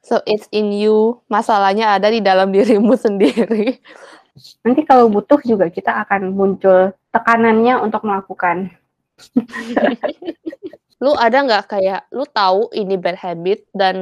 So 0.04 0.20
it's 0.28 0.48
in 0.52 0.72
you. 0.76 1.20
Masalahnya 1.32 1.96
ada 1.96 2.12
di 2.12 2.20
dalam 2.20 2.52
dirimu 2.52 2.96
sendiri. 2.96 3.80
nanti 4.66 4.82
kalau 4.82 5.14
butuh 5.14 5.38
juga 5.46 5.70
kita 5.70 5.94
akan 6.06 6.34
muncul 6.34 6.90
tekanannya 7.14 7.78
untuk 7.78 8.02
melakukan 8.02 8.74
lu 11.04 11.12
ada 11.20 11.44
nggak 11.44 11.68
kayak 11.68 12.08
lu 12.16 12.24
tahu 12.32 12.72
ini 12.72 12.96
bad 12.96 13.20
habit 13.20 13.68
dan 13.76 14.00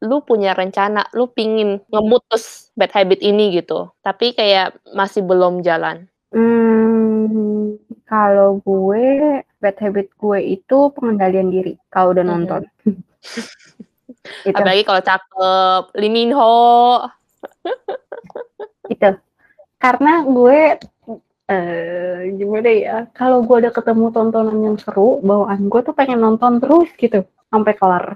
lu 0.00 0.16
punya 0.24 0.56
rencana, 0.56 1.04
lu 1.12 1.28
pingin 1.28 1.84
ngemutus 1.92 2.72
bad 2.72 2.88
habit 2.88 3.20
ini 3.20 3.60
gitu. 3.60 3.92
Tapi 4.00 4.32
kayak 4.32 4.80
masih 4.96 5.20
belum 5.20 5.60
jalan. 5.60 6.08
Hmm, 6.32 7.76
kalau 8.08 8.64
gue 8.64 9.44
bad 9.60 9.76
habit 9.76 10.08
gue 10.16 10.38
itu 10.56 10.78
pengendalian 10.96 11.52
diri 11.52 11.76
kalau 11.92 12.16
udah 12.16 12.24
nonton. 12.24 12.64
itu 14.48 14.56
Apalagi 14.56 14.88
kalau 14.88 15.02
cakep, 15.04 15.82
Lee 16.00 16.08
Min 16.08 16.32
Ho. 16.32 17.04
itu. 18.88 19.10
Karena 19.76 20.24
gue 20.24 20.80
eh 21.52 22.32
gimana 22.38 22.70
ya? 22.72 22.96
Kalau 23.12 23.44
gue 23.44 23.56
udah 23.62 23.72
ketemu 23.74 24.06
tontonan 24.16 24.58
yang 24.64 24.76
seru, 24.80 25.20
bawaan 25.20 25.68
gue 25.68 25.80
tuh 25.84 25.94
pengen 25.94 26.24
nonton 26.24 26.58
terus 26.62 26.88
gitu 26.96 27.28
sampai 27.52 27.72
kelar. 27.76 28.06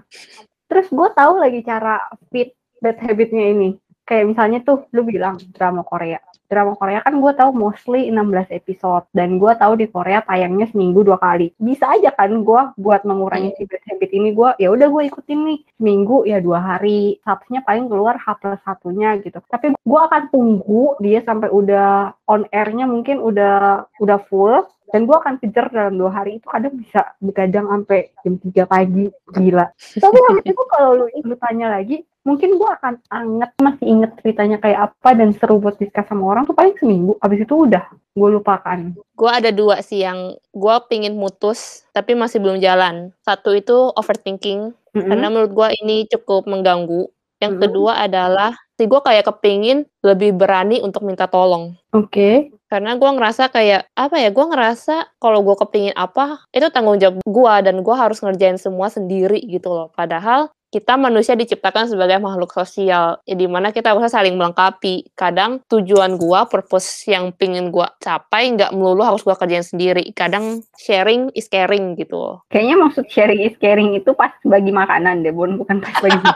Terus 0.67 0.87
gue 0.89 1.09
tahu 1.13 1.33
lagi 1.39 1.61
cara 1.63 2.01
fit 2.33 2.57
bad 2.81 2.97
habitnya 3.05 3.45
ini. 3.53 3.71
Kayak 4.07 4.25
misalnya 4.31 4.59
tuh 4.63 4.87
lu 4.95 5.03
bilang 5.03 5.35
drama 5.51 5.83
Korea. 5.83 6.23
Drama 6.47 6.79
Korea 6.79 7.03
kan 7.03 7.19
gue 7.19 7.33
tahu 7.35 7.51
mostly 7.51 8.07
16 8.07 8.55
episode 8.55 9.03
dan 9.11 9.43
gue 9.43 9.53
tahu 9.59 9.75
di 9.75 9.91
Korea 9.91 10.23
tayangnya 10.23 10.71
seminggu 10.71 11.03
dua 11.03 11.19
kali. 11.19 11.51
Bisa 11.59 11.91
aja 11.91 12.15
kan 12.15 12.31
gue 12.47 12.63
buat 12.79 13.03
mengurangi 13.03 13.51
si 13.59 13.67
bad 13.67 13.83
habit 13.83 14.11
ini 14.15 14.31
gue 14.31 14.55
ya 14.63 14.71
udah 14.71 14.87
gue 14.87 15.03
ikutin 15.11 15.41
nih 15.43 15.59
seminggu 15.75 16.23
ya 16.23 16.39
dua 16.39 16.63
hari. 16.63 17.19
Sabtunya 17.27 17.67
paling 17.67 17.91
keluar 17.91 18.15
H 18.15 18.27
plus 18.39 18.63
satunya 18.63 19.19
gitu. 19.19 19.43
Tapi 19.43 19.75
gue 19.75 20.01
akan 20.07 20.31
tunggu 20.31 20.95
dia 21.03 21.19
sampai 21.27 21.51
udah 21.51 22.15
on 22.31 22.47
airnya 22.55 22.87
mungkin 22.87 23.19
udah 23.19 23.91
udah 23.99 24.19
full 24.31 24.63
dan 24.95 25.03
gue 25.03 25.17
akan 25.19 25.43
kejar 25.43 25.67
dalam 25.75 25.99
dua 25.99 26.11
hari 26.15 26.39
itu 26.39 26.47
kadang 26.47 26.79
bisa 26.79 27.11
begadang 27.19 27.67
sampai 27.67 28.15
jam 28.23 28.39
3 28.39 28.71
pagi 28.71 29.07
gila 29.35 29.67
tapi 30.05 30.19
habis 30.31 30.45
itu 30.47 30.63
kalau 30.71 30.91
lu, 30.95 31.07
lu 31.11 31.37
tanya 31.43 31.75
lagi 31.75 32.07
mungkin 32.27 32.59
gue 32.59 32.71
akan 32.83 32.95
anget 33.09 33.51
masih 33.63 33.87
inget 33.87 34.11
ceritanya 34.19 34.59
kayak 34.59 34.91
apa 34.91 35.15
dan 35.15 35.31
seru 35.33 35.63
buat 35.63 35.79
diskus 35.79 36.05
sama 36.05 36.27
orang 36.27 36.43
tuh 36.45 36.53
paling 36.53 36.75
seminggu 36.75 37.15
habis 37.23 37.47
itu 37.47 37.55
udah 37.55 37.87
gue 38.13 38.29
lupakan 38.35 38.79
Gue 39.15 39.31
ada 39.31 39.49
dua 39.49 39.81
sih 39.81 40.03
yang 40.03 40.35
gue 40.51 40.75
pingin 40.91 41.15
mutus 41.15 41.87
tapi 41.95 42.13
masih 42.13 42.37
belum 42.37 42.61
jalan. 42.61 43.15
Satu 43.23 43.55
itu 43.55 43.93
overthinking 43.95 44.75
Mm-mm. 44.93 45.09
karena 45.09 45.31
menurut 45.31 45.53
gue 45.55 45.69
ini 45.81 46.05
cukup 46.11 46.45
mengganggu. 46.45 47.09
Yang 47.37 47.53
Mhm. 47.53 47.63
kedua 47.69 47.93
adalah 48.01 48.51
si 48.75 48.85
gue 48.85 48.97
kayak 48.97 49.29
kepingin 49.29 49.85
lebih 50.01 50.33
berani 50.33 50.81
untuk 50.81 51.05
minta 51.05 51.29
tolong. 51.29 51.77
oke 51.93 52.53
Karena 52.67 52.99
gue 52.99 53.07
ngerasa 53.07 53.47
kayak 53.47 53.87
apa 53.95 54.17
ya? 54.19 54.35
Gue 54.35 54.43
ngerasa 54.43 55.15
kalau 55.17 55.39
gue 55.41 55.55
kepingin 55.55 55.95
apa 55.95 56.43
itu 56.51 56.67
tanggung 56.69 56.99
jawab 56.99 57.23
gue 57.23 57.55
dan 57.63 57.79
gue 57.79 57.95
harus 57.95 58.19
ngerjain 58.19 58.59
semua 58.59 58.91
sendiri 58.91 59.39
gitu 59.39 59.71
loh. 59.71 59.89
Padahal 59.95 60.51
kita 60.71 60.99
manusia 60.99 61.39
diciptakan 61.39 61.87
sebagai 61.87 62.19
makhluk 62.19 62.51
sosial, 62.51 63.23
ya 63.23 63.35
di 63.39 63.47
mana 63.47 63.71
kita 63.71 63.95
bisa 63.95 64.11
saling 64.11 64.35
melengkapi. 64.35 65.15
Kadang 65.15 65.63
tujuan 65.71 66.19
gue, 66.19 66.41
purpose 66.51 67.07
yang 67.07 67.31
pingin 67.33 67.71
gue 67.71 67.87
capai 68.03 68.51
nggak 68.55 68.75
melulu 68.75 69.07
harus 69.07 69.23
gue 69.23 69.33
kerjain 69.33 69.65
sendiri. 69.65 70.11
Kadang 70.13 70.61
sharing 70.77 71.31
is 71.39 71.47
caring 71.47 71.95
gitu. 71.95 72.43
kayaknya 72.51 72.77
maksud 72.77 73.07
sharing 73.09 73.41
is 73.47 73.57
caring 73.63 73.95
itu 73.95 74.11
pas 74.13 74.35
bagi 74.43 74.75
makanan 74.75 75.23
deh 75.23 75.33
bukan 75.33 75.79
pas 75.79 75.95
bagi 76.03 76.19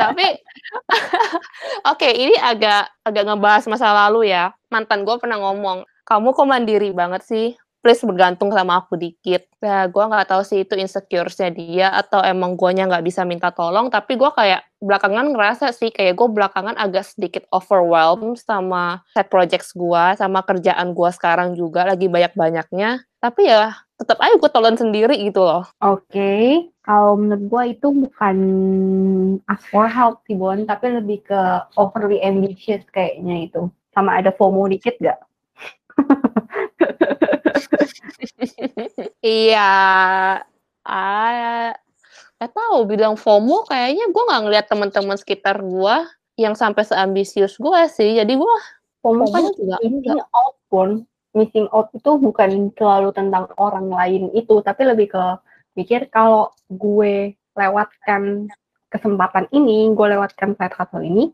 Tapi 0.00 0.26
oke, 1.90 2.08
ini 2.10 2.34
agak 2.40 2.90
agak 3.06 3.24
ngebahas 3.26 3.64
masa 3.70 3.94
lalu 3.94 4.30
ya. 4.30 4.50
Mantan 4.70 5.06
gue 5.06 5.16
pernah 5.18 5.38
ngomong, 5.38 5.86
kamu 6.06 6.34
kok 6.34 6.48
mandiri 6.48 6.90
banget 6.90 7.22
sih? 7.26 7.54
Please 7.80 8.04
bergantung 8.04 8.52
sama 8.52 8.84
aku 8.84 9.00
dikit. 9.00 9.48
Ya, 9.56 9.88
gue 9.88 10.04
nggak 10.04 10.28
tahu 10.28 10.44
sih 10.44 10.68
itu 10.68 10.76
insecure-nya 10.76 11.48
dia 11.48 11.88
atau 11.96 12.20
emang 12.20 12.52
guanya 12.52 12.84
nggak 12.84 13.04
bisa 13.08 13.24
minta 13.24 13.48
tolong. 13.48 13.88
Tapi 13.88 14.20
gue 14.20 14.28
kayak 14.36 14.68
belakangan 14.84 15.32
ngerasa 15.32 15.72
sih 15.72 15.88
kayak 15.88 16.12
gue 16.12 16.28
belakangan 16.28 16.76
agak 16.76 17.08
sedikit 17.08 17.48
overwhelmed 17.48 18.36
sama 18.36 19.00
set 19.16 19.32
projects 19.32 19.72
gue, 19.72 20.04
sama 20.20 20.44
kerjaan 20.44 20.92
gue 20.92 21.10
sekarang 21.16 21.56
juga 21.56 21.88
lagi 21.88 22.12
banyak-banyaknya. 22.12 23.00
Tapi 23.16 23.48
ya 23.48 23.72
tetap 23.96 24.20
aja 24.20 24.36
gue 24.36 24.50
tolong 24.52 24.76
sendiri 24.76 25.16
gitu 25.16 25.40
loh. 25.40 25.64
Oke, 25.80 26.68
kalau 26.84 27.16
menurut 27.16 27.44
gue 27.48 27.62
itu 27.80 27.88
bukan 27.92 28.36
ask 29.48 29.64
for 29.72 29.88
help 29.88 30.20
sih 30.28 30.36
Bon, 30.36 30.56
tapi 30.68 31.00
lebih 31.00 31.24
ke 31.24 31.40
overly 31.80 32.20
ambitious 32.20 32.84
kayaknya 32.92 33.48
itu. 33.48 33.72
Sama 33.96 34.20
ada 34.20 34.32
FOMO 34.36 34.68
dikit 34.68 35.00
gak? 35.00 35.20
Iya, 39.20 39.72
ah, 40.86 41.70
nggak 42.40 42.52
tahu 42.56 42.78
bilang 42.88 43.14
FOMO 43.20 43.68
kayaknya 43.68 44.08
gue 44.08 44.22
nggak 44.28 44.42
ngeliat 44.48 44.66
teman-teman 44.68 45.16
sekitar 45.20 45.60
gue 45.60 45.96
yang 46.40 46.56
sampai 46.56 46.88
seambisius 46.88 47.60
gue 47.60 47.80
sih. 47.92 48.16
Jadi 48.16 48.32
gue 48.32 48.54
FOMO 49.04 49.28
kan 49.28 49.44
juga 49.52 49.76
missing 49.84 50.20
out 50.32 50.54
Bon. 50.70 50.90
Missing 51.30 51.66
out 51.70 51.94
itu 51.94 52.10
bukan 52.18 52.74
selalu 52.74 53.14
tentang 53.14 53.46
orang 53.54 53.86
lain 53.86 54.34
itu, 54.34 54.58
tapi 54.66 54.82
lebih 54.82 55.14
ke 55.14 55.24
mikir 55.78 56.10
kalau 56.10 56.50
gue 56.66 57.38
lewatkan 57.54 58.50
kesempatan 58.90 59.46
ini, 59.54 59.94
gue 59.94 60.06
lewatkan 60.10 60.58
side 60.58 60.74
hustle 60.74 61.06
ini, 61.06 61.30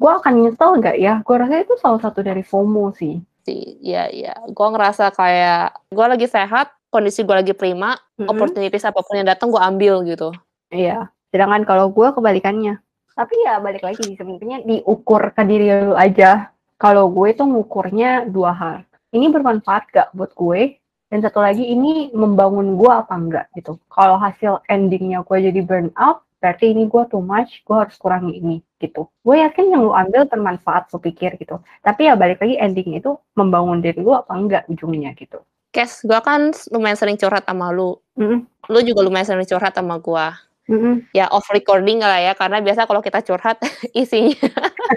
gue 0.00 0.10
akan 0.10 0.48
nyesel 0.48 0.80
nggak 0.80 0.96
ya? 0.96 1.20
Gue 1.20 1.36
rasa 1.36 1.60
itu 1.60 1.76
salah 1.76 2.00
satu 2.00 2.24
dari 2.24 2.40
FOMO 2.40 2.96
sih. 2.96 3.20
Sih. 3.44 3.78
Iya, 3.84 4.10
iya. 4.10 4.34
Gue 4.50 4.68
ngerasa 4.72 5.12
kayak 5.12 5.92
gue 5.92 6.06
lagi 6.08 6.26
sehat, 6.26 6.72
kondisi 6.88 7.22
gue 7.22 7.36
lagi 7.36 7.54
prima, 7.54 7.94
Mm-mm. 8.16 8.32
opportunities 8.32 8.88
apa 8.88 9.04
pun 9.04 9.20
yang 9.20 9.28
datang 9.28 9.52
gue 9.52 9.60
ambil 9.60 10.02
gitu. 10.08 10.32
Iya. 10.72 11.12
Sedangkan 11.30 11.62
kalau 11.68 11.92
gue 11.92 12.08
kebalikannya, 12.10 12.80
Tapi 13.14 13.46
ya 13.46 13.62
balik 13.62 13.86
lagi 13.86 14.18
sebenarnya 14.18 14.66
diukur 14.66 15.30
ke 15.30 15.46
diri 15.46 15.70
lu 15.86 15.94
aja. 15.94 16.50
Kalau 16.82 17.06
gue 17.14 17.30
tuh 17.30 17.46
ngukurnya 17.46 18.26
dua 18.26 18.50
hal. 18.50 18.76
Ini 19.14 19.30
bermanfaat 19.30 19.94
gak 19.94 20.08
buat 20.18 20.34
gue? 20.34 20.74
Dan 21.14 21.22
satu 21.22 21.38
lagi 21.38 21.62
ini 21.62 22.10
membangun 22.10 22.74
gue 22.74 22.90
apa 22.90 23.14
enggak 23.14 23.46
gitu. 23.54 23.78
Kalau 23.86 24.18
hasil 24.18 24.66
endingnya 24.66 25.22
gue 25.22 25.46
jadi 25.46 25.62
burn 25.62 25.94
out, 25.94 26.26
berarti 26.42 26.74
ini 26.74 26.90
gue 26.90 27.06
too 27.06 27.22
much, 27.22 27.62
gue 27.62 27.76
harus 27.78 27.94
kurangi 28.02 28.34
ini 28.34 28.58
gitu. 28.84 29.08
Gue 29.24 29.40
yakin 29.40 29.72
yang 29.72 29.88
lu 29.88 29.96
ambil 29.96 30.28
bermanfaat, 30.28 30.92
lu 30.92 31.00
pikir 31.00 31.40
gitu. 31.40 31.64
Tapi 31.80 32.12
ya 32.12 32.14
balik 32.20 32.44
lagi 32.44 32.60
endingnya 32.60 33.00
itu 33.00 33.16
membangun 33.32 33.80
diri 33.80 34.04
lu 34.04 34.12
apa 34.12 34.36
enggak 34.36 34.68
ujungnya 34.68 35.16
gitu. 35.16 35.40
Kes, 35.72 36.04
gue 36.04 36.20
kan 36.20 36.52
lumayan 36.70 36.94
sering 37.00 37.16
curhat 37.16 37.48
sama 37.48 37.72
lu. 37.72 37.98
Mm 38.14 38.26
-mm. 38.28 38.38
Lu 38.70 38.78
juga 38.84 39.00
lumayan 39.02 39.26
sering 39.26 39.48
curhat 39.48 39.74
sama 39.74 39.98
gue. 39.98 40.26
Mm 40.70 40.78
-mm. 40.78 40.94
Ya 41.12 41.26
off 41.34 41.50
recording 41.50 41.98
lah 41.98 42.20
ya, 42.22 42.32
karena 42.38 42.62
biasa 42.62 42.86
kalau 42.86 43.02
kita 43.02 43.24
curhat 43.26 43.58
isinya. 43.96 44.38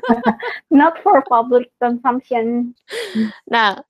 Not 0.77 0.99
for 1.01 1.19
public 1.25 1.71
consumption. 1.81 2.77
Nah, 3.49 3.81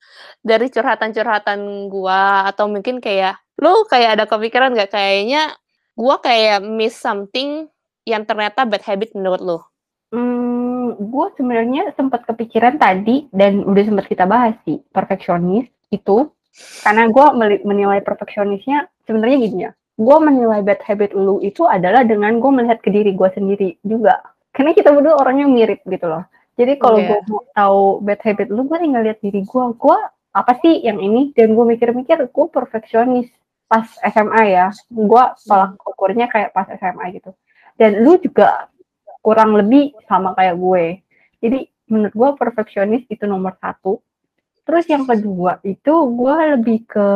dari 0.42 0.72
curhatan-curhatan 0.72 1.92
gua 1.92 2.50
atau 2.50 2.70
mungkin 2.70 3.04
kayak 3.04 3.38
lu 3.60 3.86
kayak 3.90 4.18
ada 4.18 4.26
kepikiran 4.30 4.74
nggak 4.74 4.94
kayaknya 4.94 5.58
gua 5.98 6.22
kayak 6.22 6.62
miss 6.64 6.98
something 6.98 7.68
yang 8.08 8.24
ternyata 8.24 8.64
bad 8.64 8.84
habit 8.86 9.12
menurut 9.14 9.42
lu? 9.44 9.60
Hmm, 10.08 10.96
gue 10.96 11.28
sebenarnya 11.36 11.92
sempat 12.00 12.24
kepikiran 12.24 12.80
tadi 12.80 13.28
dan 13.36 13.64
udah 13.68 13.84
sempat 13.84 14.06
kita 14.08 14.24
bahas 14.24 14.56
sih 14.64 14.80
perfeksionis 14.92 15.68
itu. 15.92 16.32
Karena 16.82 17.06
gue 17.12 17.26
menilai 17.68 18.02
perfeksionisnya 18.02 18.90
sebenarnya 19.06 19.38
gini 19.38 19.60
ya 19.70 19.72
gue 19.98 20.18
menilai 20.22 20.62
bad 20.62 20.82
habit 20.86 21.18
lu 21.18 21.42
itu 21.42 21.66
adalah 21.66 22.06
dengan 22.06 22.38
gue 22.38 22.52
melihat 22.54 22.80
ke 22.86 22.94
diri 22.94 23.18
gue 23.18 23.30
sendiri 23.34 23.70
juga. 23.82 24.22
Karena 24.54 24.78
kita 24.78 24.94
berdua 24.94 25.18
orangnya 25.18 25.50
mirip 25.50 25.82
gitu 25.90 26.06
loh. 26.06 26.24
Jadi 26.58 26.78
kalau 26.78 27.02
Iya. 27.02 27.10
gue 27.10 27.20
mau 27.30 27.42
tahu 27.54 27.82
bad 28.06 28.22
habit 28.22 28.48
lu 28.54 28.66
gue 28.70 28.78
tinggal 28.78 29.02
lihat 29.06 29.20
diri 29.22 29.42
gue 29.42 29.64
gue 29.74 29.98
apa 30.38 30.54
sih 30.62 30.86
yang 30.86 31.02
ini? 31.02 31.34
Dan 31.34 31.58
gue 31.58 31.66
mikir-mikir 31.66 32.30
gue 32.30 32.46
perfeksionis 32.54 33.26
pas 33.66 33.86
SMA 34.06 34.42
ya. 34.54 34.70
Gue 34.94 35.24
tolak 35.50 35.82
ukurnya 35.82 36.30
kayak 36.30 36.54
pas 36.54 36.70
SMA 36.78 37.18
gitu. 37.18 37.34
Dan 37.78 38.06
lu 38.06 38.22
juga 38.22 38.70
kurang 39.28 39.60
lebih 39.60 39.92
sama 40.08 40.32
kayak 40.40 40.56
gue. 40.56 41.04
Jadi 41.44 41.60
menurut 41.92 42.16
gue 42.16 42.30
perfeksionis 42.40 43.04
itu 43.12 43.28
nomor 43.28 43.60
satu. 43.60 44.00
Terus 44.64 44.88
yang 44.88 45.04
kedua 45.04 45.60
itu 45.68 45.92
gue 45.92 46.36
lebih 46.56 46.88
ke 46.88 47.08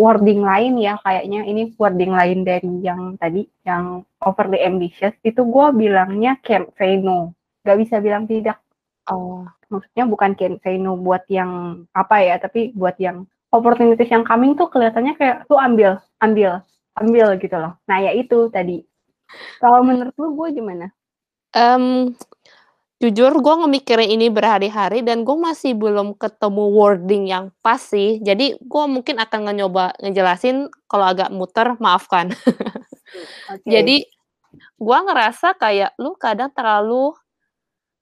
wording 0.00 0.40
lain 0.40 0.80
ya 0.80 0.96
kayaknya. 1.04 1.44
Ini 1.44 1.76
wording 1.76 2.16
lain 2.16 2.48
dari 2.48 2.72
yang 2.80 3.20
tadi 3.20 3.44
yang 3.68 4.08
overly 4.24 4.64
ambitious. 4.64 5.12
Itu 5.20 5.44
gue 5.44 5.66
bilangnya 5.76 6.40
can't 6.40 6.72
say 6.80 6.96
no. 6.96 7.36
Gak 7.60 7.76
bisa 7.76 8.00
bilang 8.00 8.24
tidak. 8.24 8.56
Oh. 9.12 9.44
maksudnya 9.68 10.08
bukan 10.08 10.32
can't 10.38 10.56
say 10.64 10.80
no 10.80 10.96
buat 10.96 11.28
yang 11.28 11.84
apa 11.92 12.22
ya 12.24 12.40
tapi 12.40 12.72
buat 12.72 12.94
yang 12.96 13.28
opportunities 13.52 14.08
yang 14.08 14.24
coming 14.24 14.56
tuh 14.56 14.70
kelihatannya 14.70 15.18
kayak 15.18 15.44
lu 15.50 15.60
ambil 15.60 16.00
ambil 16.24 16.64
ambil 16.96 17.26
gitu 17.36 17.56
loh. 17.58 17.76
Nah 17.84 18.00
ya 18.00 18.16
itu 18.16 18.48
tadi. 18.48 18.80
Kalau 19.60 19.84
menurut 19.84 20.14
lu 20.16 20.32
gue 20.40 20.48
gimana 20.56 20.88
Em, 21.54 22.10
jujur 22.98 23.30
gue 23.30 23.54
ngemikirin 23.62 24.10
ini 24.10 24.26
berhari-hari 24.26 25.06
dan 25.06 25.22
gue 25.22 25.36
masih 25.38 25.78
belum 25.78 26.18
ketemu 26.18 26.64
wording 26.74 27.30
yang 27.30 27.54
pas 27.62 27.78
sih. 27.78 28.18
Jadi 28.18 28.58
gue 28.58 28.84
mungkin 28.90 29.22
akan 29.22 29.54
nyoba 29.54 29.94
ngejelasin 30.02 30.66
kalau 30.90 31.06
agak 31.06 31.30
muter, 31.30 31.78
maafkan. 31.78 32.34
Oke. 33.54 33.68
Jadi 33.70 34.02
gue 34.78 34.98
ngerasa 35.06 35.54
kayak 35.58 35.94
lu 36.02 36.18
kadang 36.18 36.50
terlalu 36.50 37.14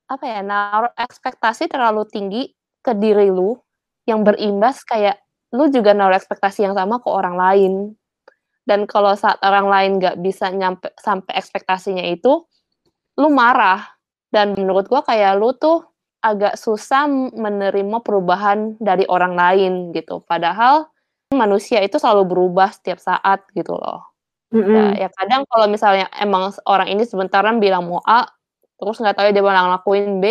apa 0.09 0.25
ya 0.29 0.41
naruh 0.45 0.93
ekspektasi 0.97 1.73
terlalu 1.73 2.05
tinggi 2.09 2.53
ke 2.85 2.93
diri 2.93 3.33
lu 3.33 3.57
yang 4.05 4.21
berimbas 4.27 4.85
kayak 4.85 5.21
lu 5.57 5.73
juga 5.73 5.97
naruh 5.97 6.17
ekspektasi 6.17 6.69
yang 6.69 6.77
sama 6.77 7.01
ke 7.01 7.09
orang 7.09 7.37
lain 7.37 7.73
dan 8.69 8.85
kalau 8.85 9.17
saat 9.17 9.41
orang 9.41 9.67
lain 9.73 9.91
nggak 9.97 10.21
bisa 10.21 10.53
nyampe 10.53 10.93
sampai 11.01 11.33
ekspektasinya 11.41 12.05
itu 12.05 12.45
lu 13.19 13.29
marah 13.33 13.93
dan 14.33 14.57
menurut 14.57 14.89
gua 14.89 15.05
kayak 15.05 15.37
lu 15.37 15.53
tuh 15.57 15.85
agak 16.23 16.55
susah 16.55 17.11
menerima 17.35 17.99
perubahan 18.01 18.79
dari 18.79 19.03
orang 19.11 19.35
lain 19.35 19.73
gitu 19.91 20.23
padahal 20.25 20.87
manusia 21.35 21.83
itu 21.83 21.99
selalu 21.99 22.31
berubah 22.31 22.71
setiap 22.71 23.03
saat 23.03 23.43
gitu 23.57 23.75
loh 23.75 24.13
Mm-mm. 24.53 24.93
Ya, 24.93 24.95
ya 25.05 25.09
kadang 25.17 25.49
kalau 25.49 25.65
misalnya 25.65 26.13
emang 26.21 26.53
orang 26.69 26.93
ini 26.93 27.09
sebentaran 27.09 27.57
bilang 27.57 27.89
mau 27.89 28.05
A, 28.05 28.29
terus 28.77 29.01
nggak 29.01 29.17
tahu 29.17 29.27
ya 29.29 29.33
dia 29.33 29.41
malah 29.41 29.65
ngelakuin 29.65 30.21
B, 30.21 30.25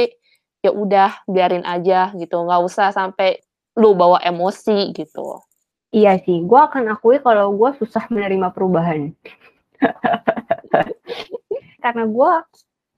ya 0.61 0.69
udah 0.69 1.25
biarin 1.25 1.65
aja 1.65 2.13
gitu, 2.13 2.45
nggak 2.45 2.61
usah 2.61 2.93
sampai 2.93 3.41
lu 3.81 3.97
bawa 3.97 4.21
emosi 4.21 4.93
gitu. 4.93 5.41
Iya 5.89 6.21
sih, 6.21 6.45
gue 6.45 6.61
akan 6.61 6.93
akui 6.93 7.17
kalau 7.19 7.49
gue 7.57 7.73
susah 7.81 8.05
menerima 8.13 8.53
perubahan. 8.53 9.09
Karena 11.83 12.05
gue 12.05 12.31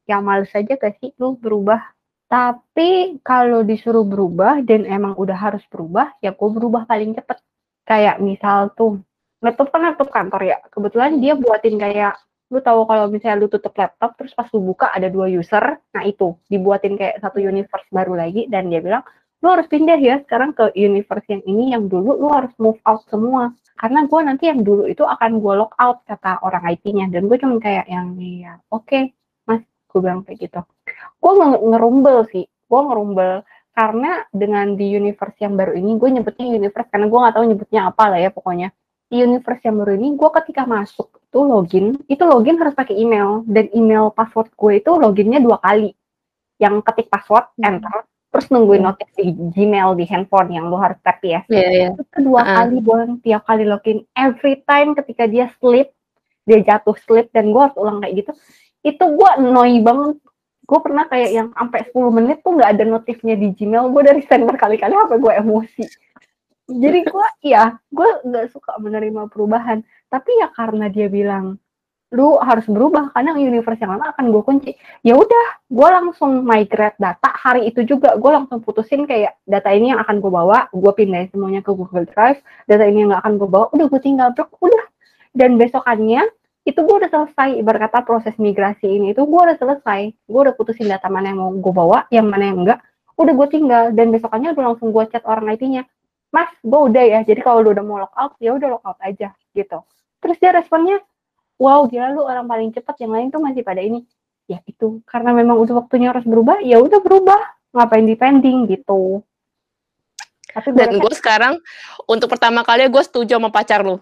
ya 0.09 0.19
males 0.19 0.51
aja 0.51 0.73
gak 0.75 0.99
sih 0.99 1.11
lu 1.19 1.35
berubah. 1.39 1.79
Tapi 2.27 3.21
kalau 3.21 3.61
disuruh 3.61 4.01
berubah 4.01 4.65
dan 4.65 4.89
emang 4.89 5.13
udah 5.13 5.37
harus 5.37 5.61
berubah, 5.69 6.17
ya 6.17 6.33
gue 6.33 6.49
berubah 6.49 6.89
paling 6.89 7.13
cepet. 7.13 7.37
Kayak 7.85 8.17
misal 8.23 8.73
tuh, 8.73 9.03
laptop 9.43 9.69
kan 9.69 9.85
laptop 9.85 10.09
kantor 10.09 10.41
ya. 10.41 10.57
Kebetulan 10.73 11.21
dia 11.21 11.37
buatin 11.37 11.77
kayak, 11.77 12.17
lu 12.49 12.57
tahu 12.57 12.89
kalau 12.89 13.05
misalnya 13.11 13.45
lu 13.45 13.47
tutup 13.51 13.77
laptop, 13.77 14.17
terus 14.17 14.33
pas 14.33 14.49
lu 14.49 14.65
buka 14.65 14.89
ada 14.89 15.13
dua 15.13 15.29
user, 15.29 15.77
nah 15.93 16.03
itu, 16.07 16.33
dibuatin 16.49 16.97
kayak 16.97 17.21
satu 17.21 17.37
universe 17.37 17.85
baru 17.93 18.17
lagi, 18.17 18.49
dan 18.49 18.73
dia 18.73 18.81
bilang, 18.81 19.05
lu 19.43 19.51
harus 19.51 19.67
pindah 19.67 19.99
ya 19.99 20.23
sekarang 20.23 20.55
ke 20.55 20.71
universe 20.79 21.27
yang 21.27 21.43
ini 21.43 21.75
yang 21.75 21.91
dulu 21.91 22.15
lu 22.15 22.31
harus 22.31 22.55
move 22.55 22.79
out 22.87 23.03
semua 23.11 23.51
karena 23.75 24.07
gue 24.07 24.19
nanti 24.23 24.47
yang 24.47 24.63
dulu 24.63 24.87
itu 24.87 25.03
akan 25.03 25.43
gue 25.43 25.53
lock 25.59 25.75
out 25.83 25.99
kata 26.07 26.39
orang 26.47 26.63
IT-nya 26.71 27.11
dan 27.11 27.27
gue 27.27 27.35
cuma 27.35 27.59
kayak 27.59 27.83
yang 27.91 28.15
ya 28.15 28.63
oke 28.71 28.87
mas 28.87 29.11
gue 29.93 30.01
bilang 30.01 30.25
kayak 30.25 30.39
gitu 30.41 30.59
gue 31.21 31.31
nge 31.31 31.47
ngerumbel 31.61 32.17
sih 32.27 32.43
gue 32.43 32.81
ngerumbel 32.81 33.33
karena 33.71 34.11
dengan 34.29 34.73
di 34.73 34.85
universe 34.91 35.37
yang 35.39 35.53
baru 35.53 35.73
ini 35.73 35.95
gue 35.95 36.09
nyebutnya 36.11 36.45
universe 36.47 36.89
karena 36.89 37.05
gue 37.05 37.19
nggak 37.21 37.33
tahu 37.33 37.45
nyebutnya 37.47 37.81
apa 37.87 38.03
lah 38.09 38.19
ya 38.19 38.29
pokoknya 38.29 38.69
di 39.07 39.17
universe 39.19 39.61
yang 39.61 39.77
baru 39.77 39.93
ini 39.93 40.07
gue 40.13 40.29
ketika 40.41 40.65
masuk 40.65 41.07
itu 41.21 41.39
login 41.39 41.85
itu 42.05 42.23
login 42.23 42.57
harus 42.57 42.73
pakai 42.73 42.97
email 42.97 43.45
dan 43.45 43.69
email 43.71 44.09
password 44.09 44.49
gue 44.51 44.73
itu 44.77 44.91
loginnya 44.91 45.37
dua 45.37 45.57
kali 45.57 45.93
yang 46.57 46.81
ketik 46.81 47.09
password 47.09 47.49
enter 47.59 48.05
terus 48.29 48.49
nungguin 48.49 48.81
Hmm. 48.81 48.89
notif 48.89 49.09
di 49.13 49.29
Gmail 49.29 49.93
di 49.93 50.05
handphone 50.09 50.49
yang 50.49 50.65
lu 50.65 50.73
harus 50.73 50.97
tap 51.05 51.21
ya. 51.21 51.45
Iya, 51.45 51.69
iya. 51.69 51.89
Itu 51.93 52.01
kedua 52.09 52.41
Ah. 52.41 52.65
kali 52.65 52.81
gue 52.81 52.99
tiap 53.21 53.45
kali 53.45 53.61
login 53.61 54.01
every 54.17 54.57
time 54.65 54.97
ketika 54.97 55.29
dia 55.29 55.53
slip, 55.61 55.93
dia 56.41 56.65
jatuh 56.65 56.97
slip 56.97 57.29
dan 57.29 57.53
gue 57.53 57.61
harus 57.61 57.77
ulang 57.77 58.01
kayak 58.01 58.25
gitu. 58.25 58.33
Itu 58.83 59.03
gue 59.15 59.29
annoy 59.39 59.79
banget. 59.79 60.19
Gue 60.63 60.79
pernah 60.79 61.07
kayak 61.07 61.31
yang 61.31 61.47
sampai 61.55 61.87
10 61.91 62.17
menit 62.19 62.37
tuh 62.43 62.55
nggak 62.55 62.69
ada 62.77 62.83
notifnya 62.87 63.35
di 63.35 63.51
Gmail. 63.51 63.89
Gue 63.91 64.01
dari 64.03 64.21
send 64.27 64.43
berkali-kali 64.47 64.93
apa 64.95 65.15
gue 65.17 65.33
emosi. 65.33 65.85
Jadi 66.63 66.99
gue 67.03 67.27
ya 67.43 67.75
gue 67.91 68.09
nggak 68.27 68.45
suka 68.51 68.79
menerima 68.79 69.27
perubahan. 69.31 69.83
Tapi 70.07 70.31
ya 70.39 70.47
karena 70.51 70.87
dia 70.91 71.07
bilang 71.07 71.57
lu 72.13 72.37
harus 72.37 72.69
berubah 72.69 73.09
karena 73.09 73.33
universe 73.33 73.81
yang 73.81 73.97
lama 73.97 74.13
akan 74.13 74.29
gue 74.29 74.41
kunci 74.45 74.71
ya 75.01 75.17
udah 75.17 75.65
gue 75.65 75.87
langsung 75.89 76.45
migrate 76.45 76.93
data 77.01 77.33
hari 77.33 77.65
itu 77.65 77.81
juga 77.89 78.13
gue 78.13 78.31
langsung 78.31 78.61
putusin 78.61 79.09
kayak 79.09 79.33
data 79.49 79.73
ini 79.73 79.89
yang 79.89 79.99
akan 80.05 80.21
gue 80.21 80.29
bawa 80.29 80.69
gue 80.69 80.91
pindahin 80.93 81.33
semuanya 81.33 81.65
ke 81.65 81.73
Google 81.73 82.05
Drive 82.05 82.37
data 82.69 82.85
ini 82.85 83.01
yang 83.01 83.17
nggak 83.17 83.21
akan 83.25 83.33
gue 83.41 83.49
bawa 83.49 83.65
udah 83.73 83.85
gue 83.89 84.01
tinggal 84.05 84.29
blok 84.37 84.53
udah 84.61 84.85
dan 85.33 85.57
besokannya 85.57 86.21
itu 86.63 86.79
gue 86.79 86.95
udah 86.95 87.11
selesai 87.11 87.59
ibarat 87.59 87.91
kata 87.91 88.07
proses 88.07 88.35
migrasi 88.39 88.87
ini 88.87 89.11
itu 89.11 89.27
gue 89.27 89.41
udah 89.43 89.59
selesai. 89.59 90.15
Gue 90.23 90.39
udah 90.47 90.55
putusin 90.55 90.87
data 90.87 91.11
mana 91.11 91.35
yang 91.35 91.39
mau 91.43 91.51
gue 91.51 91.73
bawa 91.75 92.07
yang 92.07 92.27
mana 92.31 92.47
yang 92.47 92.63
enggak 92.63 92.79
udah 93.19 93.33
gue 93.35 93.47
tinggal. 93.51 93.83
Dan 93.91 94.15
besokannya 94.15 94.55
udah 94.55 94.63
langsung 94.71 94.95
gue 94.95 95.03
chat 95.11 95.23
orang 95.27 95.51
IT-nya 95.51 95.83
mas 96.33 96.49
gue 96.65 96.79
udah 96.89 97.03
ya 97.05 97.19
jadi 97.21 97.45
kalau 97.45 97.61
lu 97.61 97.77
udah 97.77 97.85
mau 97.85 98.01
lockout 98.01 98.41
ya 98.41 98.57
udah 98.57 98.79
lockout 98.79 98.97
aja 99.05 99.35
gitu. 99.53 99.85
Terus 100.17 100.37
dia 100.41 100.49
responnya 100.55 100.97
wow 101.61 101.85
gila 101.85 102.09
lu 102.15 102.25
orang 102.25 102.49
paling 102.49 102.73
cepat 102.73 102.95
yang 103.05 103.11
lain 103.13 103.27
tuh 103.29 103.43
masih 103.43 103.61
pada 103.61 103.83
ini. 103.83 104.07
Ya 104.47 104.63
itu 104.65 105.03
karena 105.05 105.35
memang 105.35 105.61
udah 105.61 105.85
waktunya 105.85 106.09
harus 106.15 106.25
berubah 106.25 106.63
ya 106.63 106.81
udah 106.81 106.99
berubah. 107.03 107.37
Ngapain 107.75 108.05
depending 108.07 108.71
gitu. 108.71 109.21
Tapi 110.53 110.69
Dan 110.77 111.01
gue 111.01 111.13
sekarang 111.17 111.57
untuk 112.05 112.29
pertama 112.29 112.61
kali 112.61 112.85
gue 112.85 113.03
setuju 113.03 113.35
sama 113.37 113.49
pacar 113.49 113.81
lu. 113.81 113.97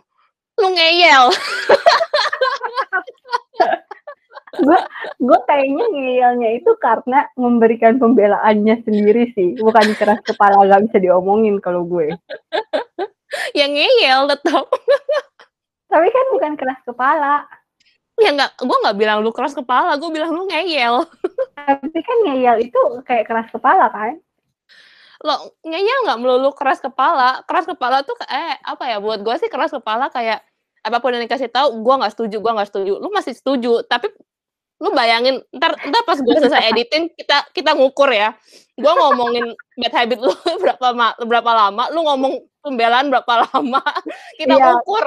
Lu 0.60 0.68
ngeyel. 0.72 1.32
gue 4.52 4.80
gue 5.24 5.40
kayaknya 5.48 5.86
ngeyelnya 5.96 6.50
itu 6.60 6.72
karena 6.84 7.24
memberikan 7.40 7.96
pembelaannya 7.96 8.84
sendiri 8.84 9.32
sih 9.32 9.56
bukan 9.56 9.96
keras 9.96 10.20
kepala 10.28 10.68
gak 10.68 10.92
bisa 10.92 10.98
diomongin 11.00 11.64
kalau 11.64 11.88
gue 11.88 12.12
yang 13.60 13.72
ngeyel 13.72 14.28
tetap. 14.28 14.68
tapi 15.92 16.08
kan 16.12 16.26
bukan 16.36 16.54
keras 16.60 16.80
kepala 16.84 17.48
Ya 18.22 18.30
nggak, 18.38 18.62
gue 18.62 18.78
nggak 18.86 18.98
bilang 19.02 19.26
lu 19.26 19.34
keras 19.34 19.58
kepala, 19.58 19.98
gue 19.98 20.10
bilang 20.14 20.30
lu 20.30 20.46
ngeyel. 20.46 21.10
Tapi 21.58 22.00
kan 22.06 22.18
ngeyel 22.30 22.70
itu 22.70 22.82
kayak 23.02 23.26
keras 23.26 23.50
kepala 23.50 23.90
kan? 23.90 24.22
Lo 25.26 25.58
ngeyel 25.66 26.00
nggak 26.06 26.20
melulu 26.22 26.54
keras 26.54 26.78
kepala. 26.78 27.42
Keras 27.50 27.66
kepala 27.66 28.06
tuh 28.06 28.14
eh 28.30 28.62
apa 28.62 28.84
ya? 28.86 29.02
Buat 29.02 29.26
gue 29.26 29.36
sih 29.42 29.50
keras 29.50 29.74
kepala 29.74 30.14
kayak 30.14 30.46
apa 30.82 30.98
pun 31.02 31.14
yang 31.14 31.26
dikasih 31.26 31.50
tahu, 31.50 31.82
gue 31.82 31.96
nggak 31.98 32.14
setuju, 32.14 32.38
gue 32.42 32.52
nggak 32.54 32.70
setuju. 32.70 32.94
Lu 33.02 33.10
masih 33.10 33.34
setuju, 33.38 33.86
tapi 33.86 34.10
lu 34.82 34.90
bayangin 34.98 35.38
ntar 35.54 35.78
ntar 35.78 36.02
pas 36.10 36.18
gue 36.18 36.36
selesai 36.42 36.74
editing 36.74 37.14
kita 37.14 37.46
kita 37.54 37.78
ngukur 37.78 38.10
ya. 38.10 38.34
Gue 38.74 38.90
ngomongin 38.90 39.54
bad 39.78 39.94
habit 39.94 40.20
lu 40.26 40.34
berapa 40.66 41.14
berapa 41.22 41.52
lama 41.54 41.94
lu 41.94 42.02
ngomong 42.02 42.42
pembelaan 42.66 43.14
berapa 43.14 43.46
lama 43.46 43.82
kita 44.42 44.58
iya. 44.58 44.74
ukur 44.82 45.06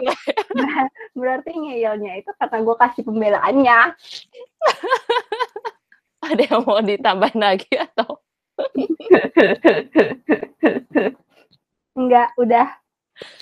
berarti 1.18 1.50
ngeyelnya 1.58 2.22
itu 2.22 2.30
karena 2.38 2.58
gue 2.62 2.76
kasih 2.78 3.02
pembelaannya. 3.02 3.78
Ada 6.24 6.42
yang 6.54 6.62
mau 6.64 6.80
ditambahin 6.80 7.40
lagi 7.42 7.68
atau? 7.74 8.22
Enggak 11.98 12.30
udah. 12.38 12.68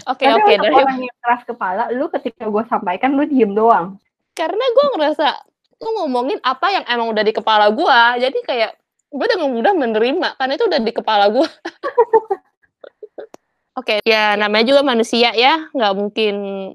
Oke 0.08 0.28
okay, 0.28 0.36
oke 0.36 0.44
okay, 0.44 0.56
dari 0.60 0.76
orang 0.76 1.00
yang 1.00 1.16
keras 1.20 1.42
kepala 1.48 1.82
lu 1.92 2.08
ketika 2.12 2.48
gue 2.48 2.64
sampaikan 2.68 3.16
lu 3.16 3.24
diem 3.28 3.52
doang. 3.52 4.00
Karena 4.32 4.64
gue 4.64 4.86
ngerasa 4.96 5.51
lu 5.82 5.90
ngomongin 5.98 6.38
apa 6.46 6.66
yang 6.70 6.84
emang 6.86 7.10
udah 7.10 7.24
di 7.26 7.34
kepala 7.34 7.66
gue 7.74 8.00
jadi 8.22 8.38
kayak 8.46 8.72
gue 9.12 9.26
dengan 9.28 9.50
mudah 9.50 9.72
menerima 9.74 10.28
karena 10.38 10.52
itu 10.54 10.64
udah 10.70 10.80
di 10.80 10.92
kepala 10.94 11.26
gue 11.28 11.48
Oke, 13.72 13.96
okay, 13.96 13.98
ya 14.04 14.36
namanya 14.36 14.68
juga 14.68 14.84
manusia 14.84 15.32
ya, 15.32 15.64
nggak 15.72 15.96
mungkin 15.96 16.34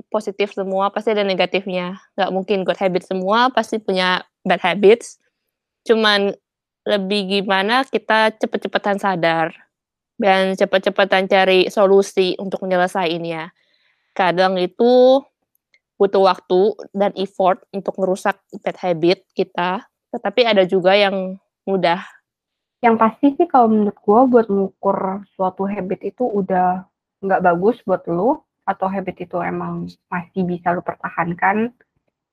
positif 0.10 0.50
semua, 0.58 0.90
pasti 0.90 1.14
ada 1.14 1.22
negatifnya. 1.22 2.02
Nggak 2.18 2.32
mungkin 2.34 2.58
good 2.66 2.82
habit 2.82 3.06
semua, 3.06 3.54
pasti 3.54 3.78
punya 3.78 4.26
bad 4.42 4.58
habits. 4.66 5.22
Cuman 5.86 6.34
lebih 6.90 7.30
gimana 7.30 7.86
kita 7.86 8.34
cepet-cepetan 8.42 8.98
sadar 8.98 9.54
dan 10.18 10.58
cepet-cepetan 10.58 11.30
cari 11.30 11.70
solusi 11.70 12.34
untuk 12.42 12.66
menyelesaikannya. 12.66 13.54
Kadang 14.18 14.58
itu 14.58 15.22
butuh 15.98 16.24
waktu 16.24 16.78
dan 16.94 17.12
effort 17.18 17.66
untuk 17.74 17.98
merusak 17.98 18.38
bad 18.62 18.78
habit 18.78 19.26
kita, 19.34 19.86
tetapi 20.14 20.46
ada 20.46 20.64
juga 20.64 20.94
yang 20.94 21.42
mudah. 21.66 22.02
Yang 22.86 22.96
pasti 23.02 23.28
sih 23.34 23.48
kalau 23.50 23.74
menurut 23.74 23.98
gue 23.98 24.22
buat 24.30 24.48
mengukur 24.48 25.26
suatu 25.34 25.66
habit 25.66 26.14
itu 26.14 26.24
udah 26.24 26.86
nggak 27.26 27.42
bagus 27.42 27.82
buat 27.84 28.06
lu, 28.06 28.38
atau 28.68 28.86
habit 28.86 29.26
itu 29.26 29.42
emang 29.42 29.90
masih 30.12 30.46
bisa 30.46 30.76
lu 30.76 30.86
pertahankan, 30.86 31.74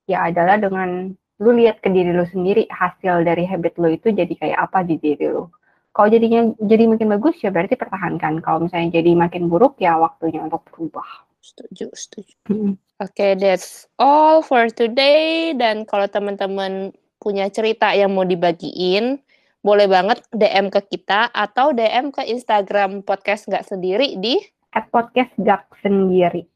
ya 0.05 0.29
adalah 0.29 0.61
dengan 0.61 1.15
lu 1.41 1.51
lihat 1.51 1.81
ke 1.81 1.89
diri 1.91 2.15
lu 2.15 2.27
sendiri 2.29 2.69
hasil 2.71 3.27
dari 3.27 3.49
habit 3.49 3.81
lu 3.81 3.91
itu 3.91 4.13
jadi 4.15 4.31
kayak 4.31 4.59
apa 4.71 4.85
di 4.85 5.01
diri 5.01 5.33
lu. 5.33 5.49
Kalau 5.95 6.11
jadinya 6.11 6.51
jadi 6.59 6.91
makin 6.91 7.07
bagus 7.07 7.39
ya 7.39 7.55
berarti 7.55 7.79
pertahankan. 7.79 8.43
Kalau 8.43 8.67
misalnya 8.67 8.99
jadi 8.99 9.15
makin 9.15 9.47
buruk 9.47 9.79
ya 9.79 9.95
waktunya 9.95 10.43
untuk 10.43 10.67
berubah. 10.67 11.07
Setuju, 11.45 11.93
setuju. 11.93 12.35
Hmm. 12.49 12.81
Oke, 13.05 13.13
okay, 13.13 13.31
that's 13.37 13.85
all 14.01 14.41
for 14.41 14.73
today. 14.73 15.53
Dan 15.53 15.85
kalau 15.85 16.09
teman-teman 16.09 16.97
punya 17.21 17.53
cerita 17.53 17.93
yang 17.93 18.17
mau 18.17 18.25
dibagiin, 18.25 19.21
boleh 19.61 19.85
banget 19.85 20.25
DM 20.33 20.73
ke 20.73 20.81
kita 20.89 21.29
atau 21.29 21.77
DM 21.77 22.17
ke 22.17 22.25
Instagram 22.33 23.05
podcast 23.05 23.45
nggak 23.49 23.69
sendiri 23.69 24.17
di 24.17 24.41
at 24.75 24.89
podcast 24.91 25.31
gak 25.39 25.71
sendiri. 25.81 26.49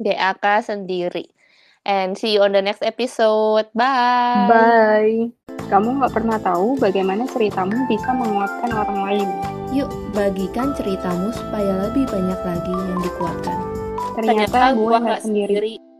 DAK 0.00 0.64
sendiri. 0.64 1.28
And 1.86 2.18
see 2.18 2.34
you 2.34 2.42
on 2.42 2.50
the 2.50 2.64
next 2.64 2.82
episode. 2.82 3.70
Bye. 3.76 4.50
Bye. 4.50 5.30
Kamu 5.70 6.02
nggak 6.02 6.14
pernah 6.14 6.38
tahu 6.42 6.74
bagaimana 6.82 7.30
ceritamu 7.30 7.86
bisa 7.86 8.10
menguatkan 8.10 8.70
orang 8.74 9.00
lain. 9.06 9.28
Yuk, 9.70 9.90
bagikan 10.16 10.74
ceritamu 10.74 11.30
supaya 11.30 11.86
lebih 11.86 12.10
banyak 12.10 12.40
lagi 12.42 12.74
yang 12.90 13.00
dikuatkan. 13.04 13.75
Ternyata, 14.16 14.48
Ternyata 14.48 14.80
gue 14.80 14.96
nggak 15.04 15.20
sendiri. 15.20 15.52
sendiri. 15.52 15.95